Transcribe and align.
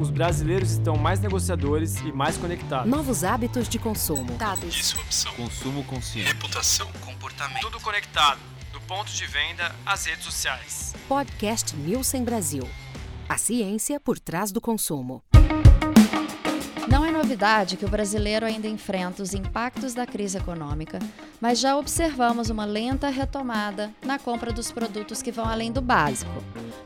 Os 0.00 0.10
brasileiros 0.10 0.72
estão 0.72 0.96
mais 0.96 1.20
negociadores 1.20 2.00
e 2.00 2.10
mais 2.10 2.36
conectados. 2.36 2.90
Novos 2.90 3.22
hábitos 3.22 3.68
de 3.68 3.78
consumo. 3.78 4.32
Dados. 4.36 4.74
Disrupção. 4.74 5.32
Consumo 5.34 5.84
consciente. 5.84 6.32
Reputação. 6.32 6.88
Comportamento. 7.00 7.60
Tudo 7.60 7.80
conectado, 7.80 8.40
do 8.72 8.80
ponto 8.80 9.12
de 9.12 9.26
venda 9.26 9.74
às 9.86 10.06
redes 10.06 10.24
sociais. 10.24 10.94
Podcast 11.08 11.76
Nielsen 11.76 12.24
Brasil. 12.24 12.68
A 13.28 13.38
ciência 13.38 14.00
por 14.00 14.18
trás 14.18 14.50
do 14.50 14.60
consumo. 14.60 15.22
Novidade 17.24 17.78
que 17.78 17.86
o 17.86 17.88
brasileiro 17.88 18.44
ainda 18.44 18.68
enfrenta 18.68 19.22
os 19.22 19.32
impactos 19.32 19.94
da 19.94 20.04
crise 20.04 20.36
econômica, 20.36 20.98
mas 21.40 21.58
já 21.58 21.74
observamos 21.74 22.50
uma 22.50 22.66
lenta 22.66 23.08
retomada 23.08 23.90
na 24.04 24.18
compra 24.18 24.52
dos 24.52 24.70
produtos 24.70 25.22
que 25.22 25.32
vão 25.32 25.46
além 25.46 25.72
do 25.72 25.80
básico. 25.80 26.30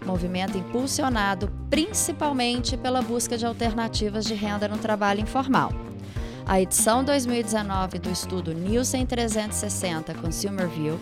Movimento 0.07 0.57
impulsionado 0.57 1.51
principalmente 1.69 2.77
pela 2.77 3.03
busca 3.03 3.37
de 3.37 3.45
alternativas 3.45 4.25
de 4.25 4.35
renda 4.35 4.69
no 4.69 4.79
trabalho 4.79 5.23
informal. 5.23 5.73
A 6.47 6.61
edição 6.61 7.03
2019 7.03 7.99
do 7.99 8.09
estudo 8.09 8.55
Nielsen 8.55 9.05
360 9.05 10.15
Consumer 10.15 10.69
View 10.69 11.01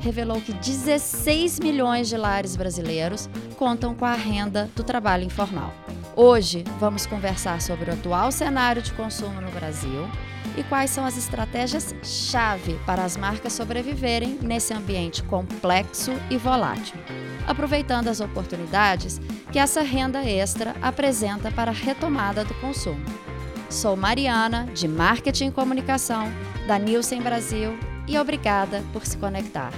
revelou 0.00 0.40
que 0.40 0.54
16 0.54 1.60
milhões 1.60 2.08
de 2.08 2.16
lares 2.16 2.56
brasileiros 2.56 3.28
contam 3.58 3.94
com 3.94 4.06
a 4.06 4.14
renda 4.14 4.70
do 4.74 4.82
trabalho 4.82 5.24
informal. 5.24 5.74
Hoje 6.20 6.64
vamos 6.80 7.06
conversar 7.06 7.62
sobre 7.62 7.92
o 7.92 7.94
atual 7.94 8.32
cenário 8.32 8.82
de 8.82 8.92
consumo 8.92 9.40
no 9.40 9.52
Brasil 9.52 10.10
e 10.56 10.64
quais 10.64 10.90
são 10.90 11.04
as 11.04 11.16
estratégias-chave 11.16 12.74
para 12.84 13.04
as 13.04 13.16
marcas 13.16 13.52
sobreviverem 13.52 14.36
nesse 14.42 14.74
ambiente 14.74 15.22
complexo 15.22 16.10
e 16.28 16.36
volátil, 16.36 16.98
aproveitando 17.46 18.08
as 18.08 18.20
oportunidades 18.20 19.20
que 19.52 19.60
essa 19.60 19.80
renda 19.80 20.24
extra 20.24 20.74
apresenta 20.82 21.52
para 21.52 21.70
a 21.70 21.74
retomada 21.74 22.44
do 22.44 22.54
consumo. 22.54 23.04
Sou 23.70 23.96
Mariana, 23.96 24.66
de 24.74 24.88
Marketing 24.88 25.46
e 25.46 25.52
Comunicação, 25.52 26.24
da 26.66 26.80
Nielsen 26.80 27.22
Brasil, 27.22 27.78
e 28.08 28.18
obrigada 28.18 28.82
por 28.92 29.06
se 29.06 29.16
conectar. 29.18 29.72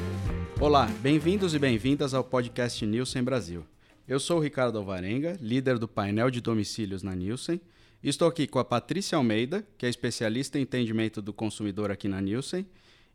Olá, 0.58 0.88
bem-vindos 1.02 1.52
e 1.52 1.58
bem-vindas 1.58 2.14
ao 2.14 2.24
podcast 2.24 2.86
Nielsen 2.86 3.22
Brasil. 3.22 3.62
Eu 4.10 4.18
sou 4.18 4.38
o 4.38 4.40
Ricardo 4.40 4.76
Alvarenga, 4.76 5.38
líder 5.40 5.78
do 5.78 5.86
painel 5.86 6.32
de 6.32 6.40
domicílios 6.40 7.00
na 7.00 7.14
Nielsen, 7.14 7.60
estou 8.02 8.26
aqui 8.26 8.44
com 8.44 8.58
a 8.58 8.64
Patrícia 8.64 9.14
Almeida, 9.14 9.64
que 9.78 9.86
é 9.86 9.88
especialista 9.88 10.58
em 10.58 10.62
entendimento 10.62 11.22
do 11.22 11.32
consumidor 11.32 11.92
aqui 11.92 12.08
na 12.08 12.20
Nielsen, 12.20 12.66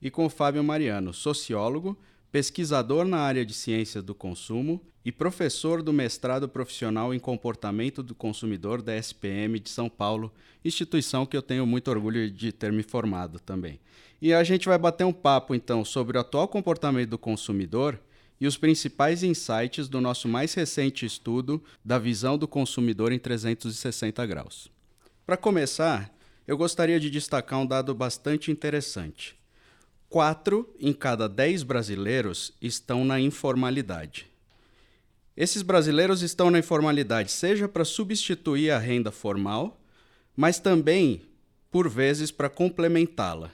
e 0.01 0.09
com 0.09 0.25
o 0.25 0.29
Fábio 0.29 0.63
Mariano, 0.63 1.13
sociólogo, 1.13 1.97
pesquisador 2.31 3.03
na 3.03 3.17
área 3.17 3.45
de 3.45 3.53
ciências 3.53 4.05
do 4.05 4.15
consumo 4.15 4.81
e 5.03 5.11
professor 5.11 5.83
do 5.83 5.91
mestrado 5.91 6.47
profissional 6.47 7.13
em 7.13 7.19
comportamento 7.19 8.01
do 8.01 8.15
consumidor 8.15 8.81
da 8.81 8.95
SPM 8.95 9.59
de 9.59 9.69
São 9.69 9.89
Paulo, 9.89 10.31
instituição 10.63 11.25
que 11.25 11.35
eu 11.35 11.41
tenho 11.41 11.65
muito 11.67 11.91
orgulho 11.91 12.31
de 12.31 12.53
ter 12.53 12.71
me 12.71 12.83
formado 12.83 13.37
também. 13.37 13.81
E 14.21 14.33
a 14.33 14.45
gente 14.45 14.69
vai 14.69 14.77
bater 14.77 15.03
um 15.03 15.11
papo 15.11 15.53
então 15.53 15.83
sobre 15.83 16.17
o 16.17 16.21
atual 16.21 16.47
comportamento 16.47 17.09
do 17.09 17.17
consumidor 17.17 17.99
e 18.39 18.47
os 18.47 18.57
principais 18.57 19.23
insights 19.23 19.87
do 19.87 20.01
nosso 20.01 20.27
mais 20.27 20.53
recente 20.53 21.05
estudo 21.05 21.63
da 21.83 21.97
visão 21.97 22.37
do 22.37 22.47
consumidor 22.47 23.11
em 23.11 23.19
360 23.19 24.25
graus. 24.25 24.69
Para 25.25 25.37
começar, 25.37 26.13
eu 26.47 26.57
gostaria 26.57 26.99
de 26.99 27.09
destacar 27.09 27.59
um 27.59 27.65
dado 27.65 27.93
bastante 27.95 28.51
interessante. 28.51 29.35
Quatro 30.09 30.73
em 30.79 30.93
cada 30.93 31.27
dez 31.27 31.63
brasileiros 31.63 32.53
estão 32.61 33.03
na 33.03 33.19
informalidade. 33.19 34.27
Esses 35.35 35.61
brasileiros 35.61 36.21
estão 36.21 36.49
na 36.49 36.59
informalidade 36.59 37.31
seja 37.31 37.67
para 37.67 37.83
substituir 37.83 38.71
a 38.71 38.79
renda 38.79 39.11
formal, 39.11 39.81
mas 40.35 40.59
também, 40.59 41.23
por 41.71 41.89
vezes, 41.89 42.31
para 42.31 42.49
complementá-la. 42.49 43.51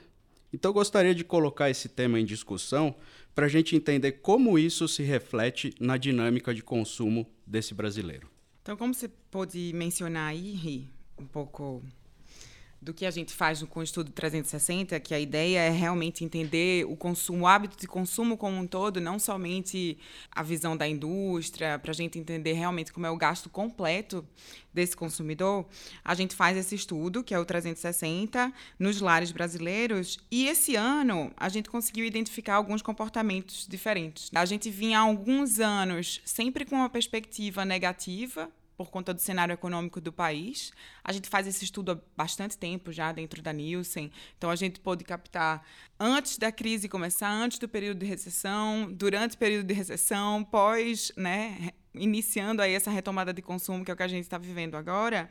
Então, 0.54 0.74
gostaria 0.74 1.16
de 1.16 1.24
colocar 1.24 1.70
esse 1.70 1.88
tema 1.88 2.20
em 2.20 2.26
discussão 2.26 2.94
para 3.34 3.46
a 3.46 3.50
gente 3.50 3.76
entender 3.76 4.14
como 4.14 4.58
isso 4.58 4.88
se 4.88 5.04
reflete 5.04 5.74
na 5.80 5.98
dinâmica 5.98 6.54
de 6.54 6.62
consumo 6.62 7.28
desse 7.46 7.74
brasileiro. 7.74 8.30
Então, 8.62 8.78
como 8.78 8.94
você 8.94 9.08
pode 9.08 9.72
mencionar 9.74 10.30
aí, 10.30 10.88
um 11.18 11.26
pouco 11.26 11.84
do 12.82 12.94
que 12.94 13.06
a 13.06 13.12
gente 13.12 13.34
faz 13.34 13.62
com 13.62 13.80
o 13.80 13.84
estudo 13.84 14.12
360, 14.12 15.00
que 15.00 15.14
a 15.14 15.20
ideia 15.20 15.60
é 15.60 15.70
realmente 15.70 16.26
entender 16.26 16.86
o 16.88 16.96
consumo, 16.96 17.44
o 17.44 17.48
hábito 17.48 17.78
de 17.78 17.88
consumo 17.88 18.36
como 18.36 18.58
um 18.58 18.66
todo, 18.66 19.00
não 19.00 19.20
somente 19.20 20.00
a 20.32 20.42
visão 20.42 20.76
da 20.76 20.88
indústria, 20.88 21.78
para 21.78 21.92
a 21.92 21.94
gente 21.94 22.18
entender 22.18 22.54
realmente 22.54 22.92
como 22.92 23.06
é 23.06 23.12
o 23.12 23.18
gasto 23.18 23.50
completo 23.50 24.26
desse 24.74 24.96
consumidor, 24.96 25.66
a 26.04 26.16
gente 26.16 26.34
faz 26.34 26.58
esse 26.58 26.74
estudo, 26.74 27.24
que 27.24 27.34
é 27.34 27.40
o 27.40 27.46
360, 27.46 28.52
nos 28.80 29.00
lares 29.00 29.32
brasileiros, 29.32 30.18
e 30.32 30.48
esse 30.48 30.76
ano 30.76 31.32
a 31.38 31.50
gente 31.50 31.70
conseguiu 31.70 32.06
identificar 32.06 32.56
alguns 32.56 32.82
comportamentos 32.82 33.68
diferentes. 33.70 34.32
A 34.34 34.46
gente 34.46 34.72
vinha 34.72 35.00
há 35.00 35.02
alguns 35.02 35.60
anos 35.60 36.22
sempre 36.26 36.66
com 36.66 36.78
uma 36.78 36.90
perspectiva 36.90 37.64
negativa 37.64 38.50
por 38.84 38.90
conta 38.90 39.14
do 39.14 39.22
cenário 39.22 39.54
econômico 39.54 40.02
do 40.02 40.12
país. 40.12 40.72
A 41.04 41.12
gente 41.12 41.30
faz 41.30 41.46
esse 41.46 41.64
estudo 41.64 41.92
há 41.92 41.98
bastante 42.18 42.58
tempo 42.58 42.92
já 42.92 43.12
dentro 43.12 43.42
da 43.42 43.54
Nielsen, 43.54 44.12
então 44.38 44.50
a 44.50 44.56
gente 44.56 44.80
pôde 44.80 45.04
captar 45.04 45.64
antes 46.00 46.38
da 46.38 46.52
crise 46.52 46.90
começar, 46.90 47.32
antes 47.32 47.60
do 47.60 47.70
período 47.70 48.00
de 48.00 48.06
recessão, 48.08 48.92
durante 48.92 49.36
o 49.36 49.38
período 49.38 49.68
de 49.68 49.74
recessão, 49.74 50.44
pós, 50.44 51.12
né, 51.16 51.70
iniciando 51.94 52.62
aí 52.62 52.74
essa 52.74 52.90
retomada 52.90 53.32
de 53.32 53.42
consumo 53.42 53.86
que 53.86 53.92
é 53.92 53.94
o 53.94 53.98
que 53.98 54.04
a 54.04 54.08
gente 54.08 54.24
está 54.24 54.38
vivendo 54.38 54.76
agora. 54.76 55.30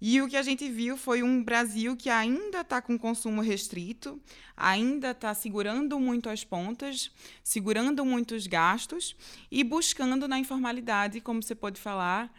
E 0.00 0.20
o 0.20 0.28
que 0.28 0.36
a 0.36 0.42
gente 0.42 0.68
viu 0.68 0.96
foi 0.96 1.22
um 1.22 1.42
Brasil 1.42 1.96
que 1.96 2.10
ainda 2.10 2.60
está 2.60 2.82
com 2.82 2.98
consumo 2.98 3.40
restrito, 3.40 4.20
ainda 4.54 5.12
está 5.12 5.32
segurando 5.32 5.98
muito 5.98 6.28
as 6.28 6.44
pontas, 6.44 7.10
segurando 7.42 8.04
muitos 8.04 8.46
gastos 8.46 9.16
e 9.50 9.64
buscando 9.64 10.28
na 10.28 10.38
informalidade, 10.38 11.20
como 11.22 11.42
você 11.42 11.54
pode 11.54 11.80
falar, 11.80 12.30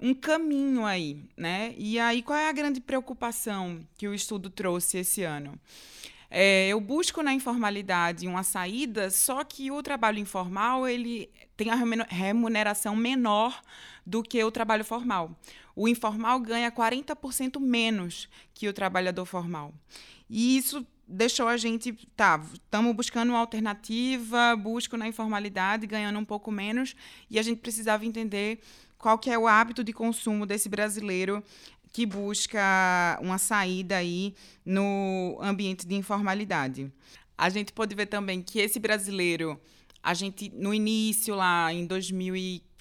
um 0.00 0.14
caminho 0.14 0.84
aí, 0.84 1.22
né? 1.36 1.74
E 1.76 1.98
aí, 1.98 2.22
qual 2.22 2.38
é 2.38 2.48
a 2.48 2.52
grande 2.52 2.80
preocupação 2.80 3.80
que 3.96 4.06
o 4.06 4.14
estudo 4.14 4.50
trouxe 4.50 4.98
esse 4.98 5.22
ano? 5.22 5.58
É, 6.30 6.68
eu 6.68 6.80
busco 6.80 7.22
na 7.22 7.32
informalidade 7.32 8.26
uma 8.26 8.42
saída, 8.42 9.10
só 9.10 9.44
que 9.44 9.70
o 9.70 9.82
trabalho 9.82 10.18
informal 10.18 10.86
ele 10.86 11.30
tem 11.56 11.70
a 11.70 11.78
remuneração 12.08 12.96
menor 12.96 13.62
do 14.04 14.22
que 14.22 14.42
o 14.42 14.50
trabalho 14.50 14.84
formal. 14.84 15.30
O 15.74 15.88
informal 15.88 16.40
ganha 16.40 16.70
40% 16.70 17.60
menos 17.60 18.28
que 18.52 18.68
o 18.68 18.72
trabalhador 18.72 19.24
formal. 19.24 19.72
E 20.28 20.56
isso 20.56 20.86
deixou 21.06 21.46
a 21.46 21.56
gente, 21.56 21.92
tá, 22.16 22.42
estamos 22.52 22.94
buscando 22.94 23.30
uma 23.30 23.38
alternativa, 23.38 24.56
busco 24.56 24.96
na 24.96 25.06
informalidade, 25.06 25.86
ganhando 25.86 26.18
um 26.18 26.24
pouco 26.24 26.50
menos, 26.50 26.96
e 27.30 27.38
a 27.38 27.42
gente 27.42 27.60
precisava 27.60 28.04
entender 28.04 28.60
qual 28.98 29.18
que 29.18 29.30
é 29.30 29.38
o 29.38 29.46
hábito 29.46 29.84
de 29.84 29.92
consumo 29.92 30.46
desse 30.46 30.68
brasileiro 30.68 31.42
que 31.92 32.04
busca 32.04 33.18
uma 33.22 33.38
saída 33.38 33.96
aí 33.96 34.34
no 34.64 35.38
ambiente 35.40 35.86
de 35.86 35.94
informalidade. 35.94 36.92
A 37.38 37.48
gente 37.48 37.72
pode 37.72 37.94
ver 37.94 38.04
também 38.04 38.42
que 38.42 38.58
esse 38.58 38.78
brasileiro, 38.78 39.58
a 40.02 40.12
gente 40.12 40.50
no 40.54 40.74
início 40.74 41.34
lá 41.34 41.72
em 41.72 41.86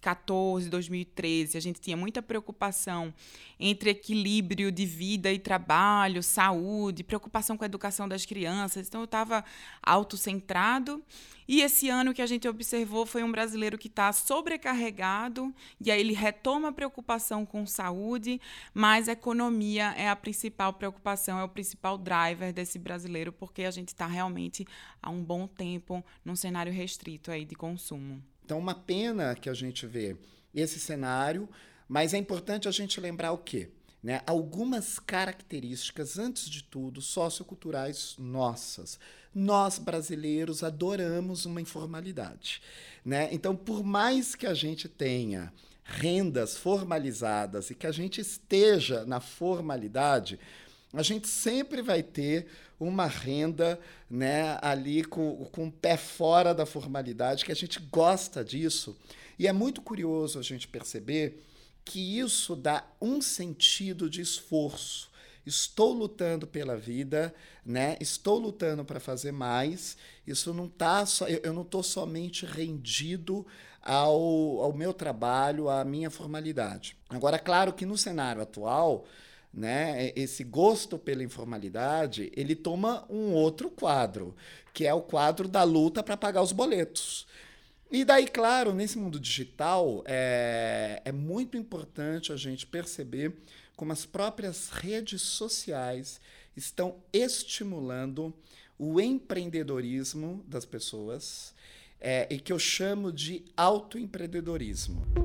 2014, 0.05 0.69
2013, 0.69 1.57
a 1.57 1.59
gente 1.59 1.81
tinha 1.81 1.97
muita 1.97 2.21
preocupação 2.21 3.13
entre 3.59 3.89
equilíbrio 3.89 4.71
de 4.71 4.85
vida 4.85 5.31
e 5.31 5.39
trabalho, 5.39 6.21
saúde, 6.21 7.03
preocupação 7.03 7.57
com 7.57 7.63
a 7.63 7.65
educação 7.65 8.07
das 8.07 8.25
crianças. 8.25 8.87
Então 8.87 9.01
eu 9.01 9.05
estava 9.05 9.43
autocentrado 9.81 11.03
e 11.47 11.61
esse 11.61 11.89
ano 11.89 12.13
que 12.13 12.21
a 12.21 12.25
gente 12.25 12.47
observou 12.47 13.05
foi 13.05 13.23
um 13.23 13.31
brasileiro 13.31 13.77
que 13.77 13.87
está 13.87 14.11
sobrecarregado, 14.11 15.53
e 15.79 15.91
aí 15.91 15.99
ele 15.99 16.13
retoma 16.13 16.69
a 16.69 16.71
preocupação 16.71 17.45
com 17.45 17.67
saúde, 17.67 18.41
mas 18.73 19.07
economia 19.07 19.93
é 19.95 20.09
a 20.09 20.15
principal 20.15 20.73
preocupação, 20.73 21.39
é 21.39 21.43
o 21.43 21.49
principal 21.49 21.99
driver 21.99 22.51
desse 22.51 22.79
brasileiro, 22.79 23.31
porque 23.31 23.63
a 23.63 23.71
gente 23.71 23.89
está 23.89 24.07
realmente 24.07 24.65
há 25.01 25.11
um 25.11 25.23
bom 25.23 25.45
tempo 25.47 26.03
num 26.23 26.35
cenário 26.35 26.73
restrito 26.73 27.29
aí 27.29 27.45
de 27.45 27.55
consumo. 27.55 28.23
Então, 28.45 28.59
uma 28.59 28.75
pena 28.75 29.33
que 29.33 29.49
a 29.49 29.53
gente 29.55 29.87
vê 29.87 30.15
esse 30.53 30.79
cenário, 30.79 31.49
mas 31.89 32.13
é 32.13 32.17
importante 32.17 32.67
a 32.67 32.71
gente 32.71 33.01
lembrar 33.01 33.31
o 33.31 33.39
quê? 33.39 33.69
Né? 34.03 34.21
Algumas 34.27 34.99
características, 34.99 36.19
antes 36.19 36.47
de 36.47 36.63
tudo, 36.63 37.01
socioculturais 37.01 38.15
nossas 38.19 38.99
nós 39.35 39.77
brasileiros 39.77 40.63
adoramos 40.63 41.45
uma 41.45 41.59
informalidade. 41.59 42.61
Né? 43.03 43.27
Então, 43.33 43.53
por 43.53 43.83
mais 43.83 44.33
que 44.33 44.47
a 44.47 44.53
gente 44.53 44.87
tenha 44.87 45.51
rendas 45.83 46.55
formalizadas 46.55 47.69
e 47.69 47.75
que 47.75 47.85
a 47.85 47.91
gente 47.91 48.21
esteja 48.21 49.05
na 49.05 49.19
formalidade, 49.19 50.39
a 50.93 51.03
gente 51.03 51.27
sempre 51.27 51.81
vai 51.81 52.01
ter 52.01 52.47
uma 52.79 53.07
renda 53.07 53.79
né, 54.09 54.57
ali 54.61 55.03
com, 55.03 55.45
com 55.51 55.67
o 55.67 55.71
pé 55.71 55.97
fora 55.97 56.53
da 56.53 56.65
formalidade, 56.65 57.45
que 57.45 57.51
a 57.51 57.55
gente 57.55 57.79
gosta 57.79 58.43
disso. 58.43 58.97
E 59.37 59.47
é 59.47 59.53
muito 59.53 59.81
curioso 59.81 60.39
a 60.39 60.41
gente 60.41 60.67
perceber 60.67 61.43
que 61.83 62.19
isso 62.19 62.55
dá 62.55 62.83
um 63.01 63.21
sentido 63.21 64.09
de 64.09 64.21
esforço. 64.21 65.11
Estou 65.45 65.93
lutando 65.93 66.47
pela 66.47 66.75
vida, 66.75 67.33
né? 67.63 67.95
Estou 67.99 68.39
lutando 68.39 68.83
para 68.83 68.99
fazer 68.99 69.31
mais. 69.31 69.95
Isso 70.25 70.51
não 70.51 70.67
tá 70.67 71.05
só, 71.05 71.27
eu 71.27 71.53
não 71.53 71.61
estou 71.61 71.83
somente 71.83 72.47
rendido 72.47 73.45
ao, 73.83 74.61
ao 74.63 74.73
meu 74.73 74.91
trabalho, 74.91 75.69
à 75.69 75.85
minha 75.85 76.09
formalidade. 76.09 76.97
Agora, 77.07 77.37
claro 77.37 77.73
que 77.73 77.85
no 77.85 77.95
cenário 77.95 78.41
atual, 78.41 79.05
né, 79.55 80.11
esse 80.17 80.43
gosto 80.43 80.99
pela 80.99 81.23
informalidade, 81.23 82.29
ele 82.35 82.55
toma 82.55 83.05
um 83.09 83.31
outro 83.31 83.69
quadro, 83.69 84.35
que 84.73 84.85
é 84.85 84.93
o 84.93 85.01
quadro 85.01 85.47
da 85.47 85.63
luta 85.63 86.03
para 86.03 86.17
pagar 86.17 86.41
os 86.41 86.51
boletos. 86.51 87.25
E 87.89 88.03
daí, 88.03 88.27
claro, 88.27 88.73
nesse 88.73 88.97
mundo 88.97 89.17
digital, 89.17 90.03
é, 90.05 91.01
é 91.05 91.11
muito 91.11 91.55
importante 91.55 92.33
a 92.33 92.35
gente 92.35 92.67
perceber 92.67 93.33
como 93.77 93.93
as 93.93 94.05
próprias 94.05 94.69
redes 94.69 95.21
sociais 95.21 96.19
estão 96.57 96.97
estimulando 97.13 98.33
o 98.77 98.99
empreendedorismo 98.99 100.43
das 100.47 100.65
pessoas, 100.65 101.53
é, 101.99 102.27
e 102.29 102.39
que 102.39 102.51
eu 102.51 102.59
chamo 102.59 103.11
de 103.11 103.45
autoempreendedorismo. 103.55 105.24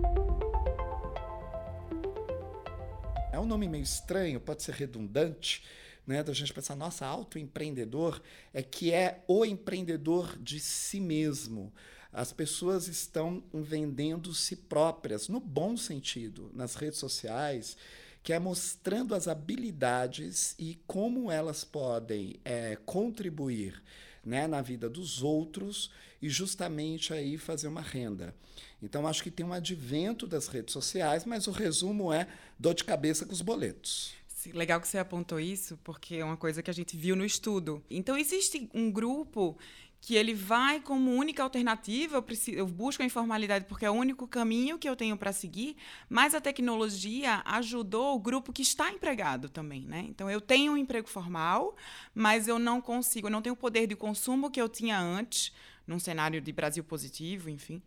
Nome 3.50 3.68
meio 3.68 3.82
estranho, 3.82 4.40
pode 4.40 4.62
ser 4.62 4.74
redundante, 4.76 5.64
né, 6.06 6.22
da 6.22 6.32
gente 6.32 6.52
pensar, 6.52 6.76
nossa, 6.76 7.04
autoempreendedor 7.04 8.22
é 8.54 8.62
que 8.62 8.92
é 8.92 9.24
o 9.26 9.44
empreendedor 9.44 10.38
de 10.38 10.60
si 10.60 11.00
mesmo. 11.00 11.72
As 12.12 12.32
pessoas 12.32 12.88
estão 12.88 13.42
vendendo 13.52 14.32
si 14.32 14.54
próprias, 14.56 15.28
no 15.28 15.40
bom 15.40 15.76
sentido, 15.76 16.50
nas 16.54 16.74
redes 16.76 16.98
sociais, 16.98 17.76
que 18.22 18.32
é 18.32 18.38
mostrando 18.38 19.14
as 19.14 19.26
habilidades 19.26 20.54
e 20.58 20.80
como 20.86 21.30
elas 21.30 21.64
podem 21.64 22.38
é, 22.44 22.76
contribuir 22.84 23.82
né, 24.24 24.46
na 24.46 24.60
vida 24.60 24.88
dos 24.88 25.22
outros 25.22 25.90
e 26.20 26.28
justamente 26.28 27.12
aí 27.12 27.38
fazer 27.38 27.68
uma 27.68 27.80
renda. 27.80 28.34
Então 28.82 29.06
acho 29.06 29.22
que 29.22 29.30
tem 29.30 29.44
um 29.44 29.52
advento 29.52 30.26
das 30.26 30.48
redes 30.48 30.72
sociais, 30.72 31.24
mas 31.24 31.46
o 31.46 31.50
resumo 31.50 32.12
é 32.12 32.26
dor 32.58 32.74
de 32.74 32.84
cabeça 32.84 33.24
com 33.24 33.32
os 33.32 33.42
boletos. 33.42 34.14
Legal 34.54 34.80
que 34.80 34.88
você 34.88 34.96
apontou 34.96 35.38
isso, 35.38 35.78
porque 35.84 36.16
é 36.16 36.24
uma 36.24 36.36
coisa 36.36 36.62
que 36.62 36.70
a 36.70 36.74
gente 36.74 36.96
viu 36.96 37.14
no 37.14 37.24
estudo. 37.24 37.82
Então 37.90 38.16
existe 38.16 38.70
um 38.72 38.90
grupo 38.90 39.58
que 40.00 40.14
ele 40.14 40.32
vai 40.32 40.80
como 40.80 41.14
única 41.14 41.42
alternativa, 41.42 42.16
eu, 42.16 42.22
preciso, 42.22 42.56
eu 42.56 42.66
busco 42.66 43.02
a 43.02 43.06
informalidade 43.06 43.66
porque 43.66 43.84
é 43.84 43.90
o 43.90 43.94
único 43.94 44.26
caminho 44.26 44.78
que 44.78 44.88
eu 44.88 44.96
tenho 44.96 45.16
para 45.16 45.32
seguir, 45.32 45.76
mas 46.08 46.34
a 46.34 46.40
tecnologia 46.40 47.42
ajudou 47.44 48.16
o 48.16 48.18
grupo 48.18 48.52
que 48.52 48.62
está 48.62 48.90
empregado 48.90 49.48
também, 49.48 49.82
né? 49.82 50.06
Então 50.08 50.30
eu 50.30 50.40
tenho 50.40 50.72
um 50.72 50.76
emprego 50.76 51.06
formal, 51.06 51.76
mas 52.14 52.48
eu 52.48 52.58
não 52.58 52.80
consigo, 52.80 53.26
eu 53.26 53.30
não 53.30 53.42
tenho 53.42 53.52
o 53.52 53.58
poder 53.58 53.86
de 53.86 53.94
consumo 53.94 54.50
que 54.50 54.60
eu 54.60 54.68
tinha 54.68 54.98
antes, 54.98 55.52
num 55.86 55.98
cenário 55.98 56.40
de 56.40 56.52
Brasil 56.52 56.82
positivo, 56.82 57.50
enfim. 57.50 57.82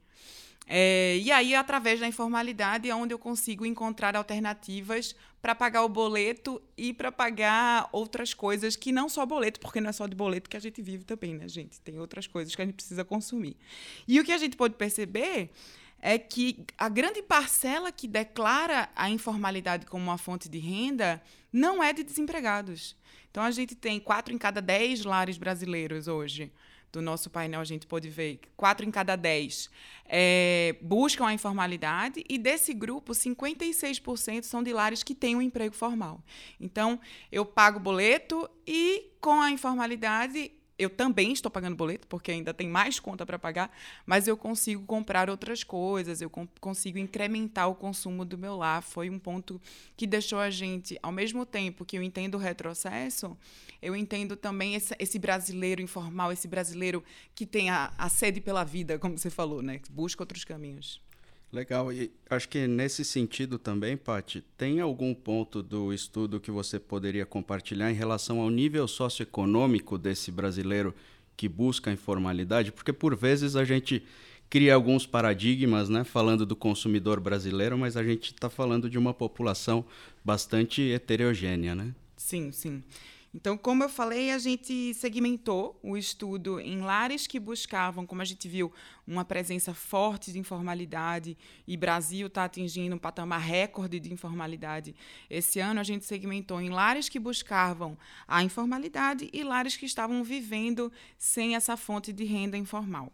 É, 0.68 1.18
e 1.18 1.32
aí, 1.32 1.56
através 1.56 2.00
da 2.00 2.08
informalidade, 2.08 2.90
é 2.90 2.96
onde 2.96 3.14
eu 3.14 3.20
consigo 3.20 3.66
encontrar 3.66 4.16
alternativas 4.16 5.16
para 5.44 5.54
pagar 5.54 5.84
o 5.84 5.90
boleto 5.90 6.62
e 6.78 6.94
para 6.94 7.12
pagar 7.12 7.90
outras 7.92 8.34
coisas 8.34 8.78
que 8.78 8.94
não 8.94 9.10
só 9.10 9.26
boleto, 9.26 9.60
porque 9.60 9.82
não 9.82 9.90
é 9.90 9.92
só 9.92 10.08
de 10.08 10.16
boleto 10.16 10.50
que 10.50 10.56
a 10.56 10.60
gente 10.60 10.82
vive 10.82 11.04
também, 11.04 11.36
né, 11.36 11.50
gente? 11.50 11.82
Tem 11.82 12.00
outras 12.00 12.26
coisas 12.26 12.56
que 12.56 12.62
a 12.62 12.66
gente 12.66 12.76
precisa 12.76 13.04
consumir. 13.04 13.58
E 14.08 14.22
o 14.22 14.24
que 14.24 14.32
a 14.32 14.38
gente 14.38 14.56
pode 14.56 14.76
perceber 14.76 15.50
é 16.00 16.18
que 16.18 16.66
a 16.78 16.88
grande 16.88 17.22
parcela 17.22 17.92
que 17.92 18.08
declara 18.08 18.88
a 18.96 19.10
informalidade 19.10 19.86
como 19.86 20.06
uma 20.06 20.18
fonte 20.18 20.48
de 20.48 20.60
renda 20.60 21.22
não 21.52 21.84
é 21.84 21.92
de 21.92 22.04
desempregados. 22.04 22.96
Então, 23.30 23.44
a 23.44 23.52
gente 23.52 23.76
tem 23.76 24.00
quatro 24.00 24.34
em 24.34 24.38
cada 24.38 24.62
dez 24.62 25.04
lares 25.04 25.38
brasileiros 25.38 26.08
hoje 26.08 26.54
do 26.94 27.02
nosso 27.02 27.30
painel, 27.30 27.60
a 27.60 27.66
gente 27.66 27.88
pode 27.88 28.08
ver 28.08 28.38
que 28.38 28.48
quatro 28.56 28.86
em 28.86 28.92
cada 28.92 29.16
dez 29.16 29.70
é, 30.06 30.76
buscam 30.80 31.26
a 31.26 31.34
informalidade 31.34 32.24
e 32.30 32.38
desse 32.38 32.72
grupo, 32.72 33.14
56% 33.14 34.44
são 34.44 34.62
de 34.62 34.72
lares 34.72 35.02
que 35.02 35.16
têm 35.16 35.36
um 35.36 35.42
emprego 35.42 35.74
formal. 35.74 36.24
Então, 36.62 37.00
eu 37.32 37.44
pago 37.46 37.80
boleto 37.80 38.48
e 38.66 39.12
com 39.20 39.42
a 39.42 39.50
informalidade 39.50 40.52
eu 40.78 40.90
também 40.90 41.32
estou 41.32 41.52
pagando 41.52 41.76
boleto, 41.76 42.08
porque 42.08 42.32
ainda 42.32 42.54
tem 42.54 42.68
mais 42.68 43.00
conta 43.00 43.26
para 43.26 43.38
pagar, 43.38 43.72
mas 44.06 44.28
eu 44.28 44.36
consigo 44.36 44.86
comprar 44.86 45.30
outras 45.30 45.64
coisas, 45.64 46.22
eu 46.22 46.30
consigo 46.60 46.98
incrementar 46.98 47.70
o 47.70 47.76
consumo 47.76 48.26
do 48.26 48.38
meu 48.38 48.56
lar. 48.56 48.82
Foi 48.82 49.10
um 49.10 49.20
ponto 49.20 49.62
que 49.96 50.08
deixou 50.08 50.40
a 50.40 50.50
gente, 50.50 50.98
ao 51.02 51.12
mesmo 51.12 51.46
tempo 51.46 51.86
que 51.86 51.98
eu 51.98 52.04
entendo 52.04 52.36
o 52.36 52.40
retrocesso, 52.40 53.38
eu 53.82 53.96
entendo 53.96 54.36
também 54.36 54.76
esse, 54.76 54.96
esse 54.98 55.20
brasileiro 55.20 55.82
informal, 55.82 56.32
esse 56.32 56.48
brasileiro 56.48 57.04
que 57.36 57.46
tem 57.46 57.70
a, 57.70 57.94
a 57.98 58.10
sede 58.10 58.42
pela 58.42 58.64
vida, 58.64 58.98
como 58.98 59.18
você 59.18 59.30
falou, 59.30 59.62
né? 59.62 59.80
Busca 59.92 60.24
outros 60.24 60.44
caminhos. 60.44 61.02
Legal. 61.54 61.94
E 61.94 62.12
acho 62.32 62.50
que 62.50 62.66
nesse 62.68 63.06
sentido 63.06 63.60
também, 63.60 63.96
Pati, 63.96 64.44
tem 64.58 64.80
algum 64.80 65.14
ponto 65.14 65.62
do 65.62 65.94
estudo 65.94 66.40
que 66.40 66.50
você 66.50 66.80
poderia 66.80 67.28
compartilhar 67.28 67.92
em 67.92 67.94
relação 67.94 68.42
ao 68.42 68.50
nível 68.50 68.88
socioeconômico 68.88 69.96
desse 70.00 70.32
brasileiro 70.32 70.96
que 71.38 71.48
busca 71.48 71.92
a 71.92 71.94
informalidade? 71.94 72.72
Porque 72.72 72.92
por 72.92 73.16
vezes 73.16 73.56
a 73.56 73.64
gente 73.64 74.04
cria 74.50 74.74
alguns 74.74 75.06
paradigmas, 75.06 75.90
né, 75.90 76.04
falando 76.04 76.44
do 76.44 76.56
consumidor 76.56 77.20
brasileiro, 77.20 77.78
mas 77.78 77.96
a 77.96 78.04
gente 78.04 78.34
está 78.34 78.50
falando 78.50 78.90
de 78.90 78.98
uma 78.98 79.14
população 79.14 79.86
bastante 80.26 80.82
heterogênea, 80.92 81.76
né? 81.76 81.94
Sim, 82.18 82.52
sim. 82.52 82.84
Então, 83.36 83.58
como 83.58 83.84
eu 83.84 83.90
falei, 83.90 84.30
a 84.30 84.38
gente 84.38 84.94
segmentou 84.94 85.80
o 85.82 85.98
estudo 85.98 86.60
em 86.60 86.82
lares 86.82 87.26
que 87.26 87.40
buscavam, 87.40 88.06
como 88.06 88.22
a 88.22 88.26
gente 88.26 88.48
viu, 88.48 88.72
uma 89.08 89.26
presença 89.26 89.74
forte 89.74 90.32
de 90.32 90.38
informalidade, 90.38 91.36
e 91.68 91.76
Brasil 91.76 92.28
está 92.28 92.44
atingindo 92.44 92.96
um 92.96 93.00
patamar 93.00 93.42
recorde 93.42 94.00
de 94.00 94.14
informalidade. 94.14 94.94
Esse 95.28 95.60
ano, 95.60 95.80
a 95.80 95.84
gente 95.84 96.06
segmentou 96.06 96.62
em 96.62 96.70
lares 96.70 97.10
que 97.10 97.18
buscavam 97.18 97.98
a 98.28 98.44
informalidade 98.44 99.28
e 99.34 99.44
lares 99.44 99.76
que 99.76 99.88
estavam 99.88 100.24
vivendo 100.24 100.92
sem 101.18 101.56
essa 101.56 101.76
fonte 101.76 102.14
de 102.14 102.26
renda 102.26 102.56
informal. 102.56 103.12